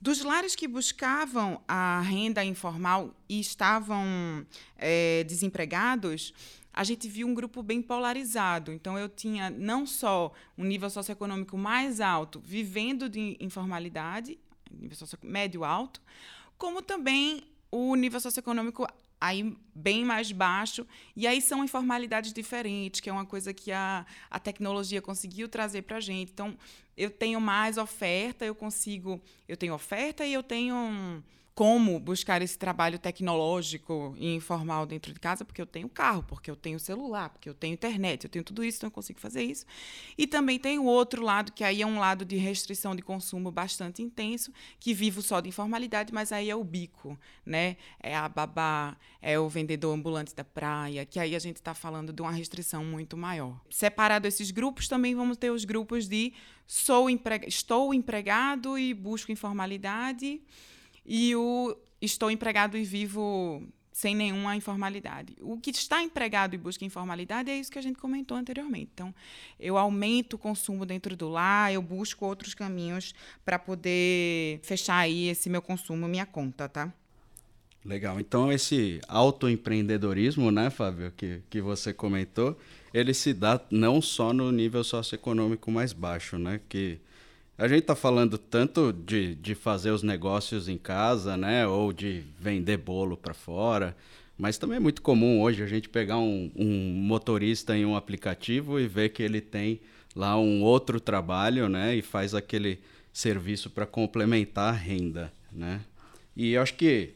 Dos 0.00 0.24
lares 0.24 0.56
que 0.56 0.66
buscavam 0.66 1.62
a 1.68 2.00
renda 2.00 2.44
informal 2.44 3.14
e 3.28 3.38
estavam 3.38 4.44
é, 4.76 5.22
desempregados, 5.24 6.34
a 6.72 6.84
gente 6.84 7.08
viu 7.08 7.26
um 7.26 7.34
grupo 7.34 7.62
bem 7.62 7.82
polarizado. 7.82 8.72
Então, 8.72 8.98
eu 8.98 9.08
tinha 9.08 9.50
não 9.50 9.86
só 9.86 10.32
um 10.56 10.64
nível 10.64 10.88
socioeconômico 10.88 11.56
mais 11.58 12.00
alto, 12.00 12.40
vivendo 12.40 13.08
de 13.08 13.36
informalidade, 13.40 14.38
nível 14.70 14.96
médio 15.22 15.64
alto, 15.64 16.00
como 16.56 16.80
também 16.80 17.42
o 17.70 17.94
nível 17.94 18.20
socioeconômico 18.20 18.86
aí 19.20 19.56
bem 19.74 20.04
mais 20.04 20.32
baixo. 20.32 20.86
E 21.14 21.26
aí 21.26 21.40
são 21.40 21.62
informalidades 21.62 22.32
diferentes, 22.32 23.00
que 23.00 23.08
é 23.08 23.12
uma 23.12 23.26
coisa 23.26 23.52
que 23.54 23.70
a, 23.70 24.04
a 24.30 24.38
tecnologia 24.38 25.00
conseguiu 25.00 25.48
trazer 25.48 25.82
para 25.82 25.98
a 25.98 26.00
gente. 26.00 26.32
Então, 26.32 26.56
eu 26.96 27.10
tenho 27.10 27.40
mais 27.40 27.78
oferta, 27.78 28.44
eu 28.44 28.54
consigo. 28.54 29.20
Eu 29.48 29.56
tenho 29.56 29.74
oferta 29.74 30.24
e 30.24 30.32
eu 30.32 30.42
tenho. 30.42 30.74
Um, 30.74 31.22
como 31.54 32.00
buscar 32.00 32.40
esse 32.40 32.58
trabalho 32.58 32.98
tecnológico 32.98 34.14
e 34.18 34.34
informal 34.34 34.86
dentro 34.86 35.12
de 35.12 35.20
casa, 35.20 35.44
porque 35.44 35.60
eu 35.60 35.66
tenho 35.66 35.88
carro, 35.88 36.22
porque 36.22 36.50
eu 36.50 36.56
tenho 36.56 36.80
celular, 36.80 37.28
porque 37.28 37.48
eu 37.48 37.54
tenho 37.54 37.74
internet, 37.74 38.24
eu 38.24 38.30
tenho 38.30 38.44
tudo 38.44 38.64
isso, 38.64 38.78
então 38.78 38.86
eu 38.86 38.92
consigo 38.92 39.20
fazer 39.20 39.42
isso. 39.42 39.66
E 40.16 40.26
também 40.26 40.58
tem 40.58 40.78
o 40.78 40.84
outro 40.84 41.22
lado, 41.22 41.52
que 41.52 41.62
aí 41.62 41.82
é 41.82 41.86
um 41.86 41.98
lado 41.98 42.24
de 42.24 42.36
restrição 42.36 42.96
de 42.96 43.02
consumo 43.02 43.50
bastante 43.50 44.02
intenso, 44.02 44.50
que 44.80 44.94
vivo 44.94 45.20
só 45.20 45.40
de 45.40 45.48
informalidade, 45.50 46.12
mas 46.12 46.32
aí 46.32 46.48
é 46.48 46.56
o 46.56 46.64
bico, 46.64 47.18
né? 47.44 47.76
É 48.00 48.16
a 48.16 48.28
babá, 48.28 48.96
é 49.20 49.38
o 49.38 49.46
vendedor 49.48 49.94
ambulante 49.94 50.34
da 50.34 50.44
praia, 50.44 51.04
que 51.04 51.20
aí 51.20 51.36
a 51.36 51.38
gente 51.38 51.56
está 51.56 51.74
falando 51.74 52.14
de 52.14 52.22
uma 52.22 52.32
restrição 52.32 52.82
muito 52.82 53.14
maior. 53.14 53.60
Separado 53.68 54.26
esses 54.26 54.50
grupos, 54.50 54.88
também 54.88 55.14
vamos 55.14 55.36
ter 55.36 55.50
os 55.50 55.66
grupos 55.66 56.08
de 56.08 56.32
sou 56.66 57.10
empre... 57.10 57.42
estou 57.46 57.92
empregado 57.92 58.78
e 58.78 58.94
busco 58.94 59.30
informalidade 59.30 60.40
e 61.04 61.34
o 61.36 61.76
estou 62.00 62.30
empregado 62.30 62.76
e 62.76 62.84
vivo 62.84 63.62
sem 63.92 64.14
nenhuma 64.14 64.56
informalidade. 64.56 65.36
O 65.40 65.58
que 65.58 65.70
está 65.70 66.02
empregado 66.02 66.54
e 66.54 66.58
busca 66.58 66.84
informalidade 66.84 67.50
é 67.50 67.58
isso 67.58 67.70
que 67.70 67.78
a 67.78 67.82
gente 67.82 67.98
comentou 67.98 68.36
anteriormente. 68.36 68.90
Então, 68.94 69.14
eu 69.60 69.76
aumento 69.76 70.34
o 70.34 70.38
consumo 70.38 70.86
dentro 70.86 71.14
do 71.14 71.28
lar, 71.28 71.72
eu 71.72 71.82
busco 71.82 72.24
outros 72.24 72.54
caminhos 72.54 73.14
para 73.44 73.58
poder 73.58 74.60
fechar 74.62 74.96
aí 74.96 75.28
esse 75.28 75.50
meu 75.50 75.60
consumo, 75.60 76.08
minha 76.08 76.26
conta, 76.26 76.68
tá? 76.68 76.92
Legal. 77.84 78.18
Então, 78.18 78.50
esse 78.50 79.00
autoempreendedorismo, 79.08 80.50
né, 80.50 80.70
Fábio, 80.70 81.12
que, 81.16 81.42
que 81.50 81.60
você 81.60 81.92
comentou, 81.92 82.56
ele 82.94 83.12
se 83.12 83.34
dá 83.34 83.60
não 83.70 84.00
só 84.00 84.32
no 84.32 84.50
nível 84.50 84.82
socioeconômico 84.84 85.70
mais 85.70 85.92
baixo, 85.92 86.38
né, 86.38 86.60
que 86.68 86.98
a 87.62 87.68
gente 87.68 87.82
está 87.82 87.94
falando 87.94 88.36
tanto 88.36 88.92
de, 88.92 89.36
de 89.36 89.54
fazer 89.54 89.92
os 89.92 90.02
negócios 90.02 90.68
em 90.68 90.76
casa, 90.76 91.36
né? 91.36 91.64
Ou 91.64 91.92
de 91.92 92.24
vender 92.36 92.76
bolo 92.76 93.16
para 93.16 93.32
fora. 93.32 93.96
Mas 94.36 94.58
também 94.58 94.78
é 94.78 94.80
muito 94.80 95.00
comum 95.00 95.40
hoje 95.40 95.62
a 95.62 95.66
gente 95.68 95.88
pegar 95.88 96.18
um, 96.18 96.50
um 96.56 96.92
motorista 96.92 97.76
em 97.76 97.86
um 97.86 97.94
aplicativo 97.94 98.80
e 98.80 98.88
ver 98.88 99.10
que 99.10 99.22
ele 99.22 99.40
tem 99.40 99.80
lá 100.16 100.36
um 100.36 100.60
outro 100.60 100.98
trabalho, 100.98 101.68
né? 101.68 101.94
E 101.94 102.02
faz 102.02 102.34
aquele 102.34 102.80
serviço 103.12 103.70
para 103.70 103.86
complementar 103.86 104.74
a 104.74 104.76
renda, 104.76 105.32
né? 105.52 105.82
E 106.34 106.56
acho 106.56 106.74
que 106.74 107.10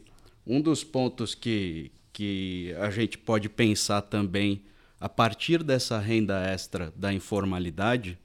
um 0.45 0.61
dos 0.61 0.81
pontos 0.81 1.35
que, 1.35 1.91
que 2.13 2.73
a 2.79 2.89
gente 2.89 3.17
pode 3.17 3.49
pensar 3.49 4.01
também 4.01 4.61
a 4.97 5.09
partir 5.09 5.61
dessa 5.61 5.99
renda 5.99 6.41
extra 6.41 6.93
da 6.95 7.11
informalidade 7.11 8.17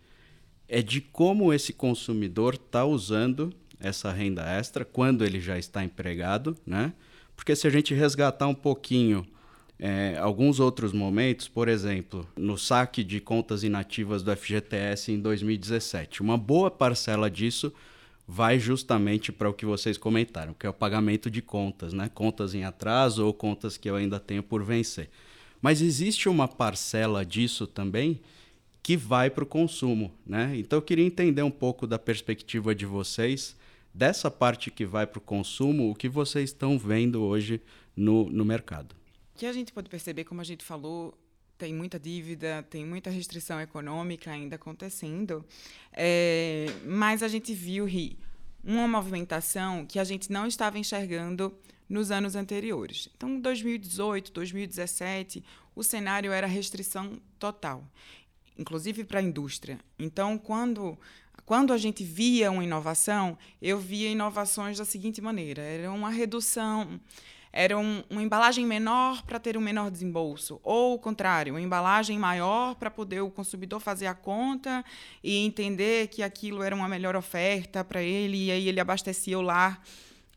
é 0.72 0.80
de 0.80 1.02
como 1.02 1.52
esse 1.52 1.70
consumidor 1.70 2.54
está 2.54 2.82
usando 2.82 3.52
essa 3.78 4.10
renda 4.10 4.42
extra 4.42 4.86
quando 4.86 5.22
ele 5.22 5.38
já 5.38 5.58
está 5.58 5.84
empregado, 5.84 6.56
né? 6.66 6.94
Porque 7.36 7.54
se 7.54 7.66
a 7.66 7.70
gente 7.70 7.92
resgatar 7.92 8.48
um 8.48 8.54
pouquinho 8.54 9.26
é, 9.78 10.16
alguns 10.18 10.60
outros 10.60 10.94
momentos, 10.94 11.46
por 11.46 11.68
exemplo, 11.68 12.26
no 12.34 12.56
saque 12.56 13.04
de 13.04 13.20
contas 13.20 13.62
inativas 13.62 14.22
do 14.22 14.34
FGTS 14.34 15.12
em 15.12 15.20
2017, 15.20 16.22
uma 16.22 16.38
boa 16.38 16.70
parcela 16.70 17.30
disso 17.30 17.70
vai 18.26 18.58
justamente 18.58 19.30
para 19.30 19.50
o 19.50 19.52
que 19.52 19.66
vocês 19.66 19.98
comentaram, 19.98 20.54
que 20.54 20.66
é 20.66 20.70
o 20.70 20.74
pagamento 20.74 21.30
de 21.30 21.42
contas, 21.42 21.92
né? 21.92 22.10
Contas 22.14 22.54
em 22.54 22.64
atraso 22.64 23.26
ou 23.26 23.34
contas 23.34 23.76
que 23.76 23.90
eu 23.90 23.96
ainda 23.96 24.18
tenho 24.18 24.42
por 24.42 24.64
vencer. 24.64 25.10
Mas 25.60 25.82
existe 25.82 26.30
uma 26.30 26.48
parcela 26.48 27.26
disso 27.26 27.66
também 27.66 28.22
que 28.82 28.96
vai 28.96 29.30
para 29.30 29.44
o 29.44 29.46
consumo, 29.46 30.12
né? 30.26 30.52
Então 30.56 30.78
eu 30.78 30.82
queria 30.82 31.04
entender 31.04 31.42
um 31.42 31.50
pouco 31.50 31.86
da 31.86 31.98
perspectiva 31.98 32.74
de 32.74 32.84
vocês 32.84 33.56
dessa 33.94 34.30
parte 34.30 34.70
que 34.70 34.84
vai 34.84 35.06
para 35.06 35.18
o 35.18 35.20
consumo, 35.22 35.90
o 35.90 35.94
que 35.94 36.08
vocês 36.08 36.50
estão 36.50 36.78
vendo 36.78 37.22
hoje 37.22 37.60
no, 37.96 38.28
no 38.30 38.44
mercado. 38.44 38.94
Que 39.34 39.46
a 39.46 39.52
gente 39.52 39.72
pode 39.72 39.88
perceber, 39.88 40.24
como 40.24 40.40
a 40.40 40.44
gente 40.44 40.64
falou, 40.64 41.16
tem 41.58 41.74
muita 41.74 41.98
dívida, 41.98 42.64
tem 42.68 42.84
muita 42.84 43.10
restrição 43.10 43.60
econômica 43.60 44.30
ainda 44.30 44.56
acontecendo, 44.56 45.44
é, 45.92 46.66
mas 46.84 47.22
a 47.22 47.28
gente 47.28 47.54
viu 47.54 47.84
Ri, 47.84 48.18
uma 48.64 48.88
movimentação 48.88 49.84
que 49.86 49.98
a 49.98 50.04
gente 50.04 50.32
não 50.32 50.46
estava 50.46 50.78
enxergando 50.78 51.54
nos 51.88 52.10
anos 52.10 52.34
anteriores. 52.34 53.08
Então, 53.14 53.38
2018, 53.38 54.32
2017, 54.32 55.44
o 55.74 55.82
cenário 55.82 56.32
era 56.32 56.46
restrição 56.46 57.20
total, 57.38 57.84
inclusive 58.58 59.04
para 59.04 59.20
a 59.20 59.22
indústria. 59.22 59.78
Então, 59.98 60.38
quando 60.38 60.98
quando 61.44 61.72
a 61.72 61.78
gente 61.78 62.04
via 62.04 62.50
uma 62.50 62.62
inovação, 62.62 63.36
eu 63.60 63.78
via 63.78 64.10
inovações 64.10 64.78
da 64.78 64.84
seguinte 64.84 65.20
maneira: 65.20 65.60
era 65.60 65.90
uma 65.90 66.10
redução, 66.10 67.00
era 67.52 67.76
um, 67.76 68.02
uma 68.08 68.22
embalagem 68.22 68.64
menor 68.64 69.22
para 69.22 69.38
ter 69.38 69.56
um 69.56 69.60
menor 69.60 69.90
desembolso, 69.90 70.60
ou 70.62 70.94
o 70.94 70.98
contrário, 70.98 71.52
uma 71.52 71.60
embalagem 71.60 72.18
maior 72.18 72.74
para 72.76 72.90
poder 72.90 73.20
o 73.20 73.30
consumidor 73.30 73.80
fazer 73.80 74.06
a 74.06 74.14
conta 74.14 74.84
e 75.22 75.44
entender 75.44 76.08
que 76.08 76.22
aquilo 76.22 76.62
era 76.62 76.74
uma 76.74 76.88
melhor 76.88 77.16
oferta 77.16 77.84
para 77.84 78.02
ele, 78.02 78.46
e 78.46 78.50
aí 78.50 78.68
ele 78.68 78.80
abastecia 78.80 79.38
o 79.38 79.42
lar 79.42 79.82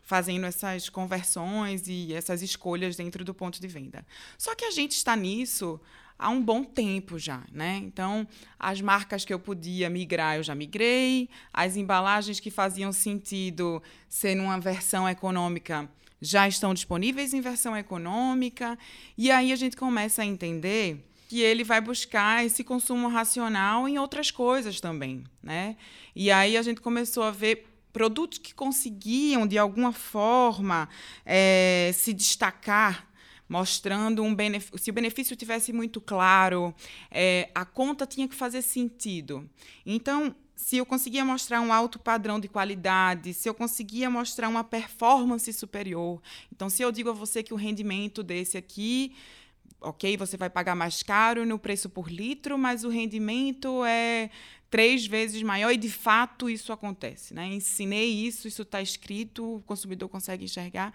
fazendo 0.01 0.45
essas 0.45 0.87
conversões 0.87 1.87
e 1.87 2.13
essas 2.13 2.41
escolhas 2.41 2.95
dentro 2.95 3.25
do 3.25 3.33
ponto 3.33 3.59
de 3.59 3.67
venda. 3.67 4.05
Só 4.37 4.53
que 4.53 4.65
a 4.65 4.71
gente 4.71 4.91
está 4.91 5.15
nisso 5.15 5.79
há 6.17 6.29
um 6.29 6.41
bom 6.41 6.63
tempo 6.63 7.19
já, 7.19 7.43
né? 7.51 7.81
Então, 7.83 8.27
as 8.59 8.81
marcas 8.81 9.25
que 9.25 9.33
eu 9.33 9.39
podia 9.39 9.89
migrar, 9.89 10.37
eu 10.37 10.43
já 10.43 10.55
migrei, 10.55 11.29
as 11.53 11.75
embalagens 11.75 12.39
que 12.39 12.49
faziam 12.49 12.91
sentido 12.91 13.81
ser 14.07 14.35
numa 14.35 14.59
versão 14.59 15.07
econômica 15.07 15.89
já 16.21 16.47
estão 16.47 16.73
disponíveis 16.73 17.33
em 17.33 17.41
versão 17.41 17.75
econômica, 17.77 18.77
e 19.17 19.29
aí 19.29 19.51
a 19.51 19.55
gente 19.55 19.75
começa 19.75 20.21
a 20.21 20.25
entender 20.25 21.05
que 21.27 21.41
ele 21.41 21.63
vai 21.63 21.81
buscar 21.81 22.45
esse 22.45 22.63
consumo 22.63 23.07
racional 23.07 23.87
em 23.87 23.97
outras 23.97 24.31
coisas 24.31 24.79
também, 24.79 25.23
né? 25.41 25.75
E 26.15 26.31
aí 26.31 26.55
a 26.55 26.61
gente 26.61 26.81
começou 26.81 27.23
a 27.23 27.31
ver 27.31 27.67
produtos 27.91 28.37
que 28.37 28.53
conseguiam 28.53 29.47
de 29.47 29.57
alguma 29.57 29.91
forma 29.91 30.87
é, 31.25 31.91
se 31.93 32.13
destacar 32.13 33.07
mostrando 33.47 34.23
um 34.23 34.33
benefício. 34.33 34.77
Se 34.77 34.89
o 34.89 34.93
benefício 34.93 35.35
tivesse 35.35 35.71
muito 35.71 36.01
claro, 36.01 36.73
é, 37.11 37.49
a 37.53 37.65
conta 37.65 38.05
tinha 38.05 38.27
que 38.27 38.35
fazer 38.35 38.61
sentido. 38.61 39.49
Então, 39.85 40.35
se 40.55 40.77
eu 40.77 40.85
conseguia 40.85 41.23
mostrar 41.25 41.61
um 41.61 41.71
alto 41.71 41.99
padrão 41.99 42.39
de 42.39 42.47
qualidade, 42.47 43.33
se 43.33 43.47
eu 43.47 43.53
conseguia 43.53 44.09
mostrar 44.09 44.47
uma 44.47 44.63
performance 44.63 45.51
superior. 45.51 46.21
Então, 46.51 46.69
se 46.69 46.81
eu 46.81 46.91
digo 46.91 47.09
a 47.09 47.13
você 47.13 47.43
que 47.43 47.53
o 47.53 47.57
rendimento 47.57 48.23
desse 48.23 48.57
aqui, 48.57 49.13
ok, 49.81 50.15
você 50.17 50.37
vai 50.37 50.49
pagar 50.49 50.75
mais 50.75 51.03
caro 51.03 51.45
no 51.45 51.59
preço 51.59 51.89
por 51.89 52.09
litro, 52.09 52.57
mas 52.57 52.83
o 52.83 52.89
rendimento 52.89 53.83
é 53.85 54.29
três 54.69 55.05
vezes 55.05 55.41
maior 55.43 55.71
e 55.71 55.77
de 55.77 55.89
fato 55.89 56.49
isso 56.49 56.73
acontece. 56.73 57.33
Né? 57.33 57.47
Ensinei 57.47 58.09
isso, 58.09 58.47
isso 58.47 58.63
está 58.63 58.81
escrito, 58.81 59.57
o 59.57 59.61
consumidor 59.61 60.09
consegue 60.09 60.45
enxergar. 60.45 60.93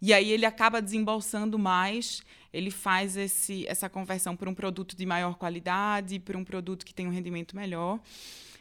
E 0.00 0.12
aí 0.12 0.30
ele 0.30 0.46
acaba 0.46 0.80
desembolsando 0.80 1.58
mais, 1.58 2.22
ele 2.52 2.70
faz 2.70 3.16
esse, 3.16 3.66
essa 3.66 3.88
conversão 3.88 4.36
para 4.36 4.48
um 4.48 4.54
produto 4.54 4.96
de 4.96 5.04
maior 5.04 5.34
qualidade, 5.34 6.18
para 6.18 6.38
um 6.38 6.44
produto 6.44 6.86
que 6.86 6.94
tem 6.94 7.06
um 7.06 7.10
rendimento 7.10 7.56
melhor 7.56 8.00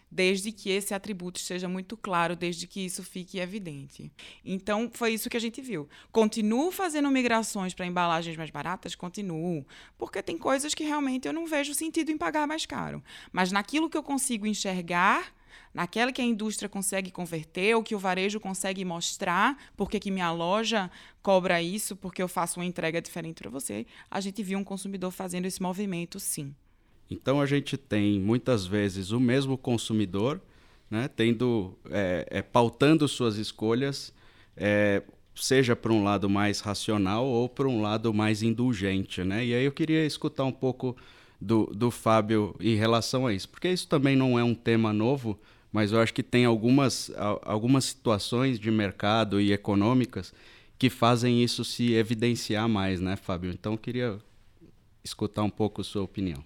desde 0.09 0.51
que 0.51 0.69
esse 0.69 0.93
atributo 0.93 1.39
esteja 1.39 1.67
muito 1.67 1.97
claro, 1.97 2.35
desde 2.35 2.65
que 2.65 2.85
isso 2.85 3.03
fique 3.03 3.39
evidente. 3.39 4.11
Então, 4.43 4.89
foi 4.93 5.13
isso 5.13 5.29
que 5.29 5.37
a 5.37 5.39
gente 5.39 5.61
viu. 5.61 5.87
Continuo 6.11 6.71
fazendo 6.71 7.09
migrações 7.11 7.73
para 7.73 7.85
embalagens 7.85 8.37
mais 8.37 8.49
baratas? 8.49 8.95
Continuo. 8.95 9.65
Porque 9.97 10.21
tem 10.21 10.37
coisas 10.37 10.73
que 10.73 10.83
realmente 10.83 11.27
eu 11.27 11.33
não 11.33 11.45
vejo 11.45 11.73
sentido 11.73 12.11
em 12.11 12.17
pagar 12.17 12.47
mais 12.47 12.65
caro. 12.65 13.03
Mas 13.31 13.51
naquilo 13.51 13.89
que 13.89 13.97
eu 13.97 14.03
consigo 14.03 14.47
enxergar, 14.47 15.33
naquela 15.73 16.11
que 16.11 16.21
a 16.21 16.25
indústria 16.25 16.67
consegue 16.69 17.11
converter, 17.11 17.75
ou 17.75 17.83
que 17.83 17.95
o 17.95 17.99
varejo 17.99 18.39
consegue 18.39 18.83
mostrar, 18.83 19.57
porque 19.75 19.99
que 19.99 20.11
minha 20.11 20.31
loja 20.31 20.89
cobra 21.21 21.61
isso, 21.61 21.95
porque 21.95 22.21
eu 22.21 22.27
faço 22.27 22.59
uma 22.59 22.65
entrega 22.65 23.01
diferente 23.01 23.41
para 23.41 23.49
você, 23.49 23.85
a 24.09 24.19
gente 24.19 24.41
viu 24.43 24.57
um 24.59 24.63
consumidor 24.63 25.11
fazendo 25.11 25.45
esse 25.45 25.61
movimento, 25.61 26.19
sim. 26.19 26.53
Então 27.09 27.39
a 27.39 27.45
gente 27.45 27.77
tem 27.77 28.19
muitas 28.19 28.65
vezes 28.65 29.11
o 29.11 29.19
mesmo 29.19 29.57
consumidor, 29.57 30.41
né, 30.89 31.07
tendo, 31.07 31.77
é, 31.89 32.27
é, 32.29 32.41
pautando 32.41 33.07
suas 33.07 33.37
escolhas, 33.37 34.13
é, 34.55 35.03
seja 35.35 35.75
para 35.75 35.93
um 35.93 36.03
lado 36.03 36.29
mais 36.29 36.59
racional 36.59 37.25
ou 37.25 37.47
para 37.47 37.67
um 37.67 37.81
lado 37.81 38.13
mais 38.13 38.41
indulgente, 38.41 39.23
né? 39.23 39.45
E 39.45 39.53
aí 39.53 39.63
eu 39.63 39.71
queria 39.71 40.05
escutar 40.05 40.43
um 40.43 40.51
pouco 40.51 40.97
do, 41.39 41.67
do 41.67 41.91
Fábio 41.91 42.55
em 42.59 42.75
relação 42.75 43.27
a 43.27 43.33
isso, 43.33 43.49
porque 43.49 43.69
isso 43.69 43.87
também 43.87 44.15
não 44.15 44.37
é 44.37 44.43
um 44.43 44.55
tema 44.55 44.91
novo, 44.91 45.39
mas 45.71 45.91
eu 45.91 45.99
acho 45.99 46.13
que 46.13 46.23
tem 46.23 46.45
algumas, 46.45 47.11
algumas 47.43 47.85
situações 47.85 48.59
de 48.59 48.71
mercado 48.71 49.39
e 49.39 49.51
econômicas 49.51 50.33
que 50.77 50.89
fazem 50.89 51.43
isso 51.43 51.65
se 51.65 51.93
evidenciar 51.93 52.67
mais, 52.69 53.01
né, 53.01 53.15
Fábio? 53.15 53.51
Então 53.51 53.73
eu 53.73 53.77
queria 53.77 54.19
escutar 55.03 55.43
um 55.43 55.49
pouco 55.49 55.83
sua 55.83 56.03
opinião. 56.03 56.43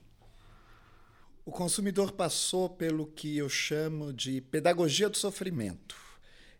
O 1.43 1.51
consumidor 1.51 2.11
passou 2.11 2.69
pelo 2.69 3.07
que 3.07 3.37
eu 3.37 3.49
chamo 3.49 4.13
de 4.13 4.41
pedagogia 4.41 5.09
do 5.09 5.17
sofrimento. 5.17 5.95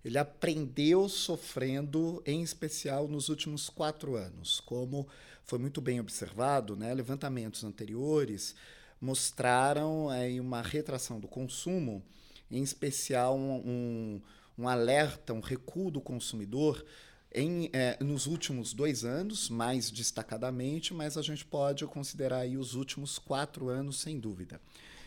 Ele 0.04 0.18
aprendeu 0.18 1.08
sofrendo, 1.08 2.22
em 2.26 2.42
especial 2.42 3.08
nos 3.08 3.30
últimos 3.30 3.70
quatro 3.70 4.16
anos. 4.16 4.60
Como 4.60 5.08
foi 5.46 5.60
muito 5.60 5.82
bem 5.82 6.00
observado, 6.00 6.76
né? 6.76 6.94
levantamentos 6.94 7.64
anteriores 7.64 8.56
mostraram 9.00 10.10
aí 10.10 10.40
uma 10.40 10.62
retração 10.62 11.20
do 11.20 11.28
consumo, 11.28 12.04
em 12.50 12.62
especial 12.62 13.36
um, 13.36 13.56
um, 13.56 14.22
um 14.60 14.68
alerta, 14.68 15.34
um 15.34 15.40
recuo 15.40 15.90
do 15.90 16.00
consumidor 16.00 16.86
em, 17.34 17.70
é, 17.74 17.98
nos 18.04 18.28
últimos 18.28 18.74
dois 18.74 19.04
anos, 19.04 19.50
mais 19.50 19.90
destacadamente, 19.90 20.94
mas 20.94 21.18
a 21.18 21.22
gente 21.22 21.46
pode 21.46 21.86
considerar 21.88 22.40
aí 22.40 22.58
os 22.58 22.76
últimos 22.76 23.18
quatro 23.18 23.70
anos, 23.70 24.00
sem 24.02 24.20
dúvida. 24.20 24.62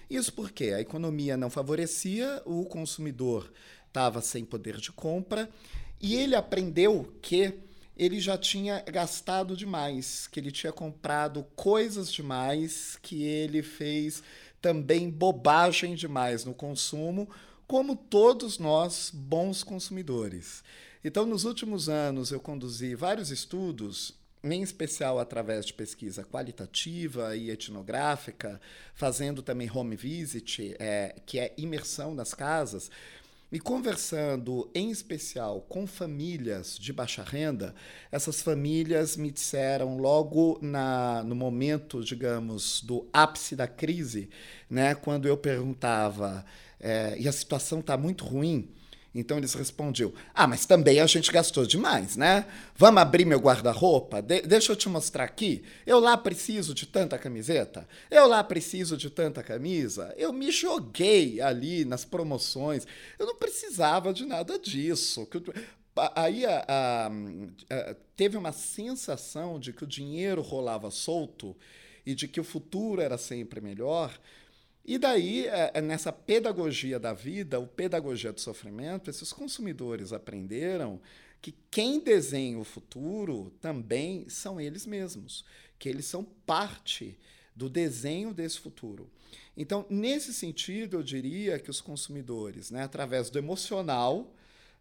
Isso 0.08 0.32
porque 0.32 0.64
a 0.64 0.80
economia 0.80 1.36
não 1.36 1.48
favorecia, 1.48 2.42
o 2.44 2.64
consumidor 2.64 3.52
estava 3.86 4.20
sem 4.20 4.44
poder 4.44 4.78
de 4.78 4.90
compra 4.90 5.48
e 6.00 6.16
ele 6.16 6.34
aprendeu 6.34 7.14
que 7.22 7.54
ele 7.96 8.18
já 8.20 8.36
tinha 8.36 8.80
gastado 8.80 9.56
demais, 9.56 10.26
que 10.26 10.40
ele 10.40 10.50
tinha 10.50 10.72
comprado 10.72 11.44
coisas 11.54 12.12
demais, 12.12 12.98
que 13.00 13.22
ele 13.22 13.62
fez 13.62 14.22
também 14.60 15.10
bobagem 15.10 15.94
demais 15.94 16.44
no 16.44 16.54
consumo, 16.54 17.28
como 17.66 17.94
todos 17.94 18.58
nós 18.58 19.10
bons 19.12 19.62
consumidores. 19.62 20.62
Então, 21.04 21.26
nos 21.26 21.44
últimos 21.44 21.88
anos, 21.88 22.30
eu 22.30 22.40
conduzi 22.40 22.94
vários 22.94 23.30
estudos, 23.30 24.14
em 24.42 24.62
especial 24.62 25.18
através 25.18 25.64
de 25.64 25.72
pesquisa 25.72 26.24
qualitativa 26.24 27.36
e 27.36 27.50
etnográfica, 27.50 28.60
fazendo 28.94 29.42
também 29.42 29.70
home 29.70 29.96
visit, 29.96 30.74
é, 30.78 31.14
que 31.24 31.38
é 31.38 31.54
imersão 31.56 32.14
nas 32.14 32.34
casas, 32.34 32.90
E 33.54 33.60
conversando 33.60 34.68
em 34.74 34.90
especial 34.90 35.60
com 35.68 35.86
famílias 35.86 36.76
de 36.76 36.92
baixa 36.92 37.22
renda, 37.22 37.72
essas 38.10 38.42
famílias 38.42 39.16
me 39.16 39.30
disseram 39.30 39.96
logo 39.96 40.58
na, 40.60 41.22
no 41.22 41.36
momento, 41.36 42.02
digamos, 42.02 42.82
do 42.82 43.08
ápice 43.12 43.54
da 43.54 43.68
crise, 43.68 44.28
né, 44.68 44.92
quando 44.96 45.28
eu 45.28 45.36
perguntava, 45.36 46.44
é, 46.80 47.16
e 47.16 47.28
a 47.28 47.32
situação 47.32 47.78
está 47.78 47.96
muito 47.96 48.24
ruim, 48.24 48.72
então 49.14 49.38
eles 49.38 49.54
respondiam: 49.54 50.12
Ah, 50.34 50.46
mas 50.46 50.66
também 50.66 50.98
a 51.00 51.06
gente 51.06 51.30
gastou 51.30 51.64
demais, 51.64 52.16
né? 52.16 52.46
Vamos 52.74 53.00
abrir 53.00 53.24
meu 53.24 53.38
guarda-roupa? 53.38 54.20
De 54.20 54.42
deixa 54.42 54.72
eu 54.72 54.76
te 54.76 54.88
mostrar 54.88 55.24
aqui. 55.24 55.62
Eu 55.86 56.00
lá 56.00 56.16
preciso 56.16 56.74
de 56.74 56.86
tanta 56.86 57.16
camiseta. 57.16 57.86
Eu 58.10 58.26
lá 58.26 58.42
preciso 58.42 58.96
de 58.96 59.08
tanta 59.08 59.42
camisa. 59.42 60.12
Eu 60.16 60.32
me 60.32 60.50
joguei 60.50 61.40
ali 61.40 61.84
nas 61.84 62.04
promoções. 62.04 62.86
Eu 63.18 63.26
não 63.26 63.36
precisava 63.36 64.12
de 64.12 64.26
nada 64.26 64.58
disso. 64.58 65.28
Aí 66.16 66.44
a, 66.44 66.64
a, 66.66 67.06
a, 67.06 67.94
teve 68.16 68.36
uma 68.36 68.50
sensação 68.50 69.60
de 69.60 69.72
que 69.72 69.84
o 69.84 69.86
dinheiro 69.86 70.42
rolava 70.42 70.90
solto 70.90 71.56
e 72.04 72.14
de 72.14 72.26
que 72.26 72.40
o 72.40 72.44
futuro 72.44 73.00
era 73.00 73.16
sempre 73.16 73.60
melhor. 73.60 74.12
E 74.84 74.98
daí, 74.98 75.46
é, 75.46 75.70
é, 75.74 75.80
nessa 75.80 76.12
pedagogia 76.12 77.00
da 77.00 77.14
vida, 77.14 77.58
o 77.58 77.66
pedagogia 77.66 78.32
do 78.32 78.40
sofrimento, 78.40 79.08
esses 79.08 79.32
consumidores 79.32 80.12
aprenderam 80.12 81.00
que 81.40 81.54
quem 81.70 82.00
desenha 82.00 82.58
o 82.58 82.64
futuro 82.64 83.52
também 83.60 84.28
são 84.28 84.60
eles 84.60 84.84
mesmos, 84.84 85.44
que 85.78 85.88
eles 85.88 86.04
são 86.04 86.22
parte 86.22 87.18
do 87.56 87.70
desenho 87.70 88.34
desse 88.34 88.58
futuro. 88.58 89.10
Então, 89.56 89.86
nesse 89.88 90.34
sentido, 90.34 90.98
eu 90.98 91.02
diria 91.02 91.58
que 91.58 91.70
os 91.70 91.80
consumidores, 91.80 92.70
né, 92.70 92.82
através 92.82 93.30
do 93.30 93.38
emocional, 93.38 94.34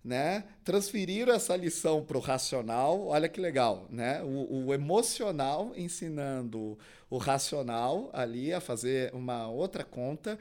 né, 0.04 0.44
transferiram 0.66 1.34
essa 1.34 1.56
lição 1.56 2.04
para 2.04 2.18
o 2.18 2.22
racional. 2.22 3.08
Olha 3.08 3.30
que 3.30 3.40
legal, 3.40 3.88
né? 3.90 4.22
O, 4.22 4.66
o, 4.66 4.74
emocional 4.74 5.72
ensinando 5.78 6.78
o 7.10 7.18
racional 7.18 8.10
ali 8.12 8.54
a 8.54 8.60
fazer 8.60 9.14
uma 9.14 9.48
outra 9.48 9.84
conta. 9.84 10.38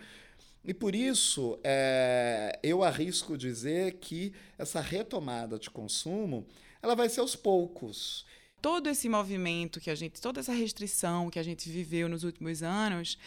E 0.64 0.74
por 0.74 0.94
isso 0.94 1.58
é, 1.62 2.58
eu 2.62 2.82
arrisco 2.82 3.38
dizer 3.38 3.94
que 3.94 4.32
essa 4.58 4.80
retomada 4.80 5.58
de 5.58 5.70
consumo 5.70 6.44
ela 6.82 6.96
vai 6.96 7.08
ser 7.08 7.20
aos 7.20 7.36
poucos. 7.36 8.26
Todo 8.60 8.88
esse 8.88 9.08
movimento 9.08 9.80
que 9.80 9.90
a 9.90 9.94
gente, 9.94 10.20
toda 10.20 10.40
essa 10.40 10.52
restrição 10.52 11.30
que 11.30 11.38
a 11.38 11.42
gente 11.42 11.68
viveu 11.68 12.08
nos 12.08 12.24
últimos 12.24 12.62
anos, 12.62 13.18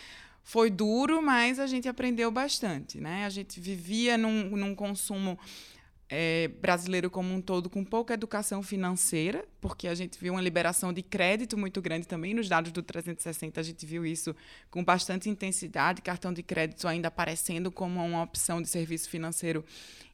foi 0.43 0.69
duro, 0.69 1.21
mas 1.21 1.59
a 1.59 1.65
gente 1.65 1.87
aprendeu 1.89 2.29
bastante, 2.29 2.99
né? 3.01 3.25
A 3.25 3.29
gente 3.29 3.59
vivia 3.59 4.17
num, 4.17 4.55
num 4.55 4.75
consumo 4.75 5.39
é, 6.09 6.47
brasileiro 6.47 7.09
como 7.09 7.33
um 7.33 7.41
todo 7.41 7.69
com 7.69 7.83
pouca 7.83 8.13
educação 8.13 8.61
financeira, 8.61 9.45
porque 9.65 9.87
a 9.87 9.95
gente 9.95 10.19
viu 10.19 10.33
uma 10.33 10.41
liberação 10.43 10.93
de 10.93 11.01
crédito 11.01 11.57
muito 11.57 11.81
grande 11.81 12.07
também 12.07 12.35
nos 12.35 12.47
dados 12.47 12.71
do 12.71 12.83
360, 12.83 13.59
a 13.59 13.63
gente 13.63 13.83
viu 13.83 14.05
isso 14.05 14.35
com 14.69 14.83
bastante 14.83 15.27
intensidade, 15.27 16.03
cartão 16.03 16.31
de 16.31 16.43
crédito 16.43 16.87
ainda 16.87 17.07
aparecendo 17.07 17.71
como 17.71 17.99
uma 18.05 18.21
opção 18.21 18.61
de 18.61 18.69
serviço 18.69 19.09
financeiro 19.09 19.65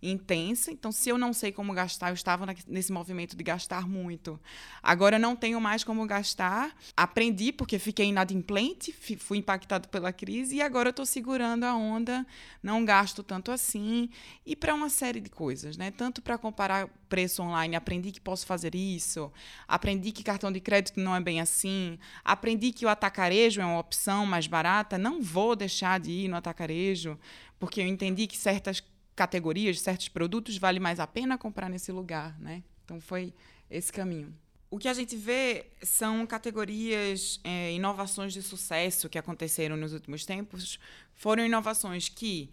intensa. 0.02 0.72
Então, 0.72 0.92
se 0.92 1.10
eu 1.10 1.18
não 1.18 1.34
sei 1.34 1.52
como 1.52 1.74
gastar, 1.74 2.10
eu 2.10 2.14
estava 2.14 2.46
nesse 2.66 2.92
movimento 2.92 3.36
de 3.36 3.44
gastar 3.44 3.88
muito. 3.88 4.40
Agora 4.82 5.20
não 5.20 5.36
tenho 5.36 5.60
mais 5.62 5.84
como 5.84 6.06
gastar. 6.08 6.76
Aprendi 6.96 7.52
porque 7.52 7.78
fiquei 7.78 8.08
inadimplente, 8.08 8.92
fui 8.92 9.38
impactado 9.38 9.90
pela 9.90 10.12
crise 10.12 10.56
e 10.56 10.62
agora 10.62 10.90
estou 10.90 11.06
segurando 11.06 11.66
a 11.66 11.76
onda, 11.76 12.26
não 12.64 12.84
gasto 12.84 13.22
tanto 13.22 13.52
assim 13.52 14.10
e 14.46 14.56
para 14.56 14.74
uma 14.74 14.90
série 14.90 15.20
de 15.20 15.30
coisas, 15.30 15.78
né? 15.78 15.92
Tanto 15.92 16.22
para 16.22 16.38
comparar 16.38 16.88
preço 17.08 17.44
online, 17.44 17.76
aprendi 17.76 18.12
que 18.12 18.22
posso 18.22 18.46
fazer 18.46 18.74
isso, 18.74 19.32
aprendi 19.68 20.12
que 20.12 20.24
cartão 20.24 20.52
de 20.52 20.60
crédito 20.60 21.00
não 21.00 21.16
é 21.16 21.20
bem 21.20 21.42
assim, 21.42 21.98
aprendi 22.24 22.72
que 22.72 22.86
o 22.86 22.90
atacarejo 22.90 23.62
é 23.62 23.66
uma 23.66 23.80
opção 23.80 24.26
mais 24.26 24.48
barata, 24.48 24.98
não 24.98 25.22
vou 25.22 25.56
deixar 25.56 26.00
de 26.00 26.12
ir 26.12 26.28
no 26.28 26.36
atacarejo, 26.36 27.18
porque 27.60 27.82
eu 27.82 27.88
entendi 27.88 28.28
que 28.28 28.38
certas 28.38 28.84
categorias, 29.16 29.80
certos 29.80 30.08
produtos, 30.08 30.58
vale 30.58 30.80
mais 30.80 31.00
a 31.00 31.08
pena 31.08 31.38
comprar 31.38 31.70
nesse 31.70 31.92
lugar, 31.92 32.40
né? 32.40 32.64
Então 32.84 33.00
foi 33.00 33.34
esse 33.70 33.92
caminho. 33.92 34.34
O 34.70 34.78
que 34.78 34.88
a 34.88 34.94
gente 34.94 35.18
vê 35.18 35.66
são 35.82 36.26
categorias, 36.26 37.42
é, 37.44 37.74
inovações 37.74 38.32
de 38.32 38.42
sucesso 38.42 39.10
que 39.10 39.18
aconteceram 39.18 39.76
nos 39.76 39.92
últimos 39.92 40.26
tempos. 40.26 40.80
Foram 41.14 41.46
inovações 41.46 42.08
que 42.08 42.50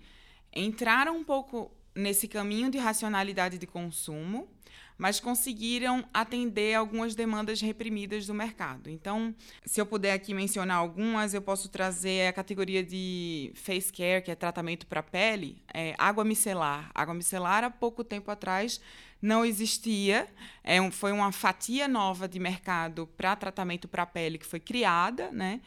entraram 0.52 1.16
um 1.16 1.24
pouco 1.24 1.70
nesse 1.98 2.28
caminho 2.28 2.70
de 2.70 2.78
racionalidade 2.78 3.58
de 3.58 3.66
consumo, 3.66 4.48
mas 4.96 5.20
conseguiram 5.20 6.04
atender 6.12 6.74
algumas 6.74 7.14
demandas 7.14 7.60
reprimidas 7.60 8.26
do 8.26 8.34
mercado. 8.34 8.90
Então, 8.90 9.34
se 9.64 9.80
eu 9.80 9.86
puder 9.86 10.12
aqui 10.12 10.34
mencionar 10.34 10.76
algumas, 10.76 11.34
eu 11.34 11.42
posso 11.42 11.68
trazer 11.68 12.26
a 12.26 12.32
categoria 12.32 12.82
de 12.82 13.52
face 13.54 13.92
care, 13.92 14.22
que 14.22 14.30
é 14.30 14.34
tratamento 14.34 14.86
para 14.86 15.02
pele, 15.02 15.62
é, 15.72 15.94
água 15.98 16.24
micelar. 16.24 16.90
Água 16.94 17.14
micelar, 17.14 17.62
há 17.62 17.70
pouco 17.70 18.02
tempo 18.02 18.28
atrás, 18.28 18.80
não 19.22 19.44
existia. 19.44 20.26
É 20.64 20.80
um, 20.80 20.90
foi 20.90 21.12
uma 21.12 21.30
fatia 21.30 21.86
nova 21.86 22.26
de 22.26 22.40
mercado 22.40 23.06
para 23.16 23.36
tratamento 23.36 23.86
para 23.86 24.04
pele 24.04 24.36
que 24.36 24.46
foi 24.46 24.58
criada, 24.58 25.30
né? 25.30 25.60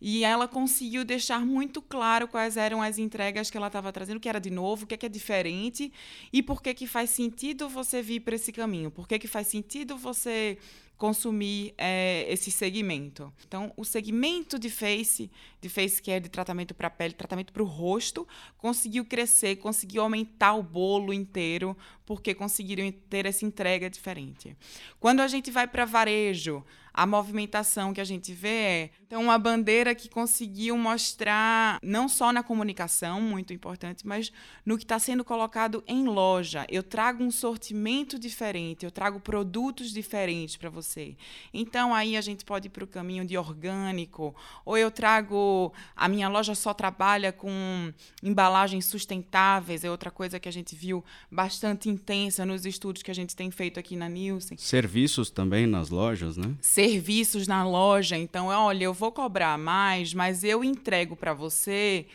E 0.00 0.24
ela 0.24 0.46
conseguiu 0.46 1.04
deixar 1.04 1.44
muito 1.44 1.82
claro 1.82 2.28
quais 2.28 2.56
eram 2.56 2.80
as 2.80 2.98
entregas 2.98 3.50
que 3.50 3.56
ela 3.56 3.66
estava 3.66 3.92
trazendo, 3.92 4.18
o 4.18 4.20
que 4.20 4.28
era 4.28 4.40
de 4.40 4.50
novo, 4.50 4.84
o 4.84 4.86
que 4.86 4.94
é, 4.94 4.96
que 4.96 5.06
é 5.06 5.08
diferente 5.08 5.92
e 6.32 6.42
por 6.42 6.62
que, 6.62 6.72
que 6.72 6.86
faz 6.86 7.10
sentido 7.10 7.68
você 7.68 8.00
vir 8.00 8.20
para 8.20 8.36
esse 8.36 8.52
caminho, 8.52 8.90
por 8.90 9.08
que, 9.08 9.18
que 9.18 9.26
faz 9.26 9.48
sentido 9.48 9.96
você 9.96 10.58
consumir 10.98 11.72
é, 11.78 12.26
esse 12.28 12.50
segmento. 12.50 13.32
Então, 13.46 13.72
o 13.76 13.84
segmento 13.84 14.58
de 14.58 14.68
face, 14.68 15.30
de 15.60 15.68
face 15.68 16.02
care, 16.02 16.20
de 16.20 16.28
tratamento 16.28 16.74
para 16.74 16.90
pele, 16.90 17.14
tratamento 17.14 17.52
para 17.52 17.62
o 17.62 17.66
rosto, 17.66 18.26
conseguiu 18.58 19.04
crescer, 19.04 19.56
conseguiu 19.56 20.02
aumentar 20.02 20.54
o 20.54 20.62
bolo 20.62 21.14
inteiro, 21.14 21.76
porque 22.04 22.34
conseguiram 22.34 22.90
ter 23.08 23.26
essa 23.26 23.44
entrega 23.44 23.88
diferente. 23.88 24.56
Quando 24.98 25.20
a 25.20 25.28
gente 25.28 25.52
vai 25.52 25.68
para 25.68 25.84
varejo, 25.84 26.64
a 26.92 27.06
movimentação 27.06 27.94
que 27.94 28.00
a 28.00 28.04
gente 28.04 28.32
vê 28.32 28.48
é 28.48 28.90
então 29.08 29.22
uma 29.22 29.38
bandeira 29.38 29.94
que 29.94 30.06
conseguiu 30.06 30.76
mostrar 30.76 31.78
não 31.82 32.10
só 32.10 32.30
na 32.30 32.42
comunicação 32.42 33.22
muito 33.22 33.54
importante, 33.54 34.06
mas 34.06 34.30
no 34.66 34.76
que 34.76 34.84
está 34.84 34.98
sendo 34.98 35.24
colocado 35.24 35.82
em 35.86 36.04
loja. 36.04 36.66
Eu 36.68 36.82
trago 36.82 37.24
um 37.24 37.30
sortimento 37.30 38.18
diferente, 38.18 38.84
eu 38.84 38.90
trago 38.90 39.18
produtos 39.18 39.92
diferentes 39.92 40.56
para 40.56 40.68
você. 40.68 41.16
Então 41.54 41.94
aí 41.94 42.18
a 42.18 42.20
gente 42.20 42.44
pode 42.44 42.66
ir 42.66 42.70
para 42.70 42.84
o 42.84 42.86
caminho 42.86 43.24
de 43.24 43.38
orgânico, 43.38 44.36
ou 44.62 44.76
eu 44.76 44.90
trago 44.90 45.72
a 45.96 46.06
minha 46.06 46.28
loja 46.28 46.54
só 46.54 46.74
trabalha 46.74 47.32
com 47.32 47.90
embalagens 48.22 48.84
sustentáveis, 48.84 49.84
é 49.84 49.90
outra 49.90 50.10
coisa 50.10 50.38
que 50.38 50.50
a 50.50 50.52
gente 50.52 50.76
viu 50.76 51.02
bastante 51.32 51.88
intensa 51.88 52.44
nos 52.44 52.66
estudos 52.66 53.02
que 53.02 53.10
a 53.10 53.14
gente 53.14 53.34
tem 53.34 53.50
feito 53.50 53.80
aqui 53.80 53.96
na 53.96 54.06
Nielsen. 54.06 54.58
Serviços 54.58 55.30
também 55.30 55.66
nas 55.66 55.88
lojas, 55.88 56.36
né? 56.36 56.54
serviços 56.60 57.48
na 57.48 57.66
loja. 57.66 58.16
Então, 58.16 58.48
olha, 58.48 58.84
eu 58.84 58.94
vou 58.98 59.12
cobrar 59.12 59.56
mais, 59.56 60.12
mas 60.12 60.42
eu 60.42 60.64
entrego 60.64 61.14
para 61.14 61.32
você 61.32 62.06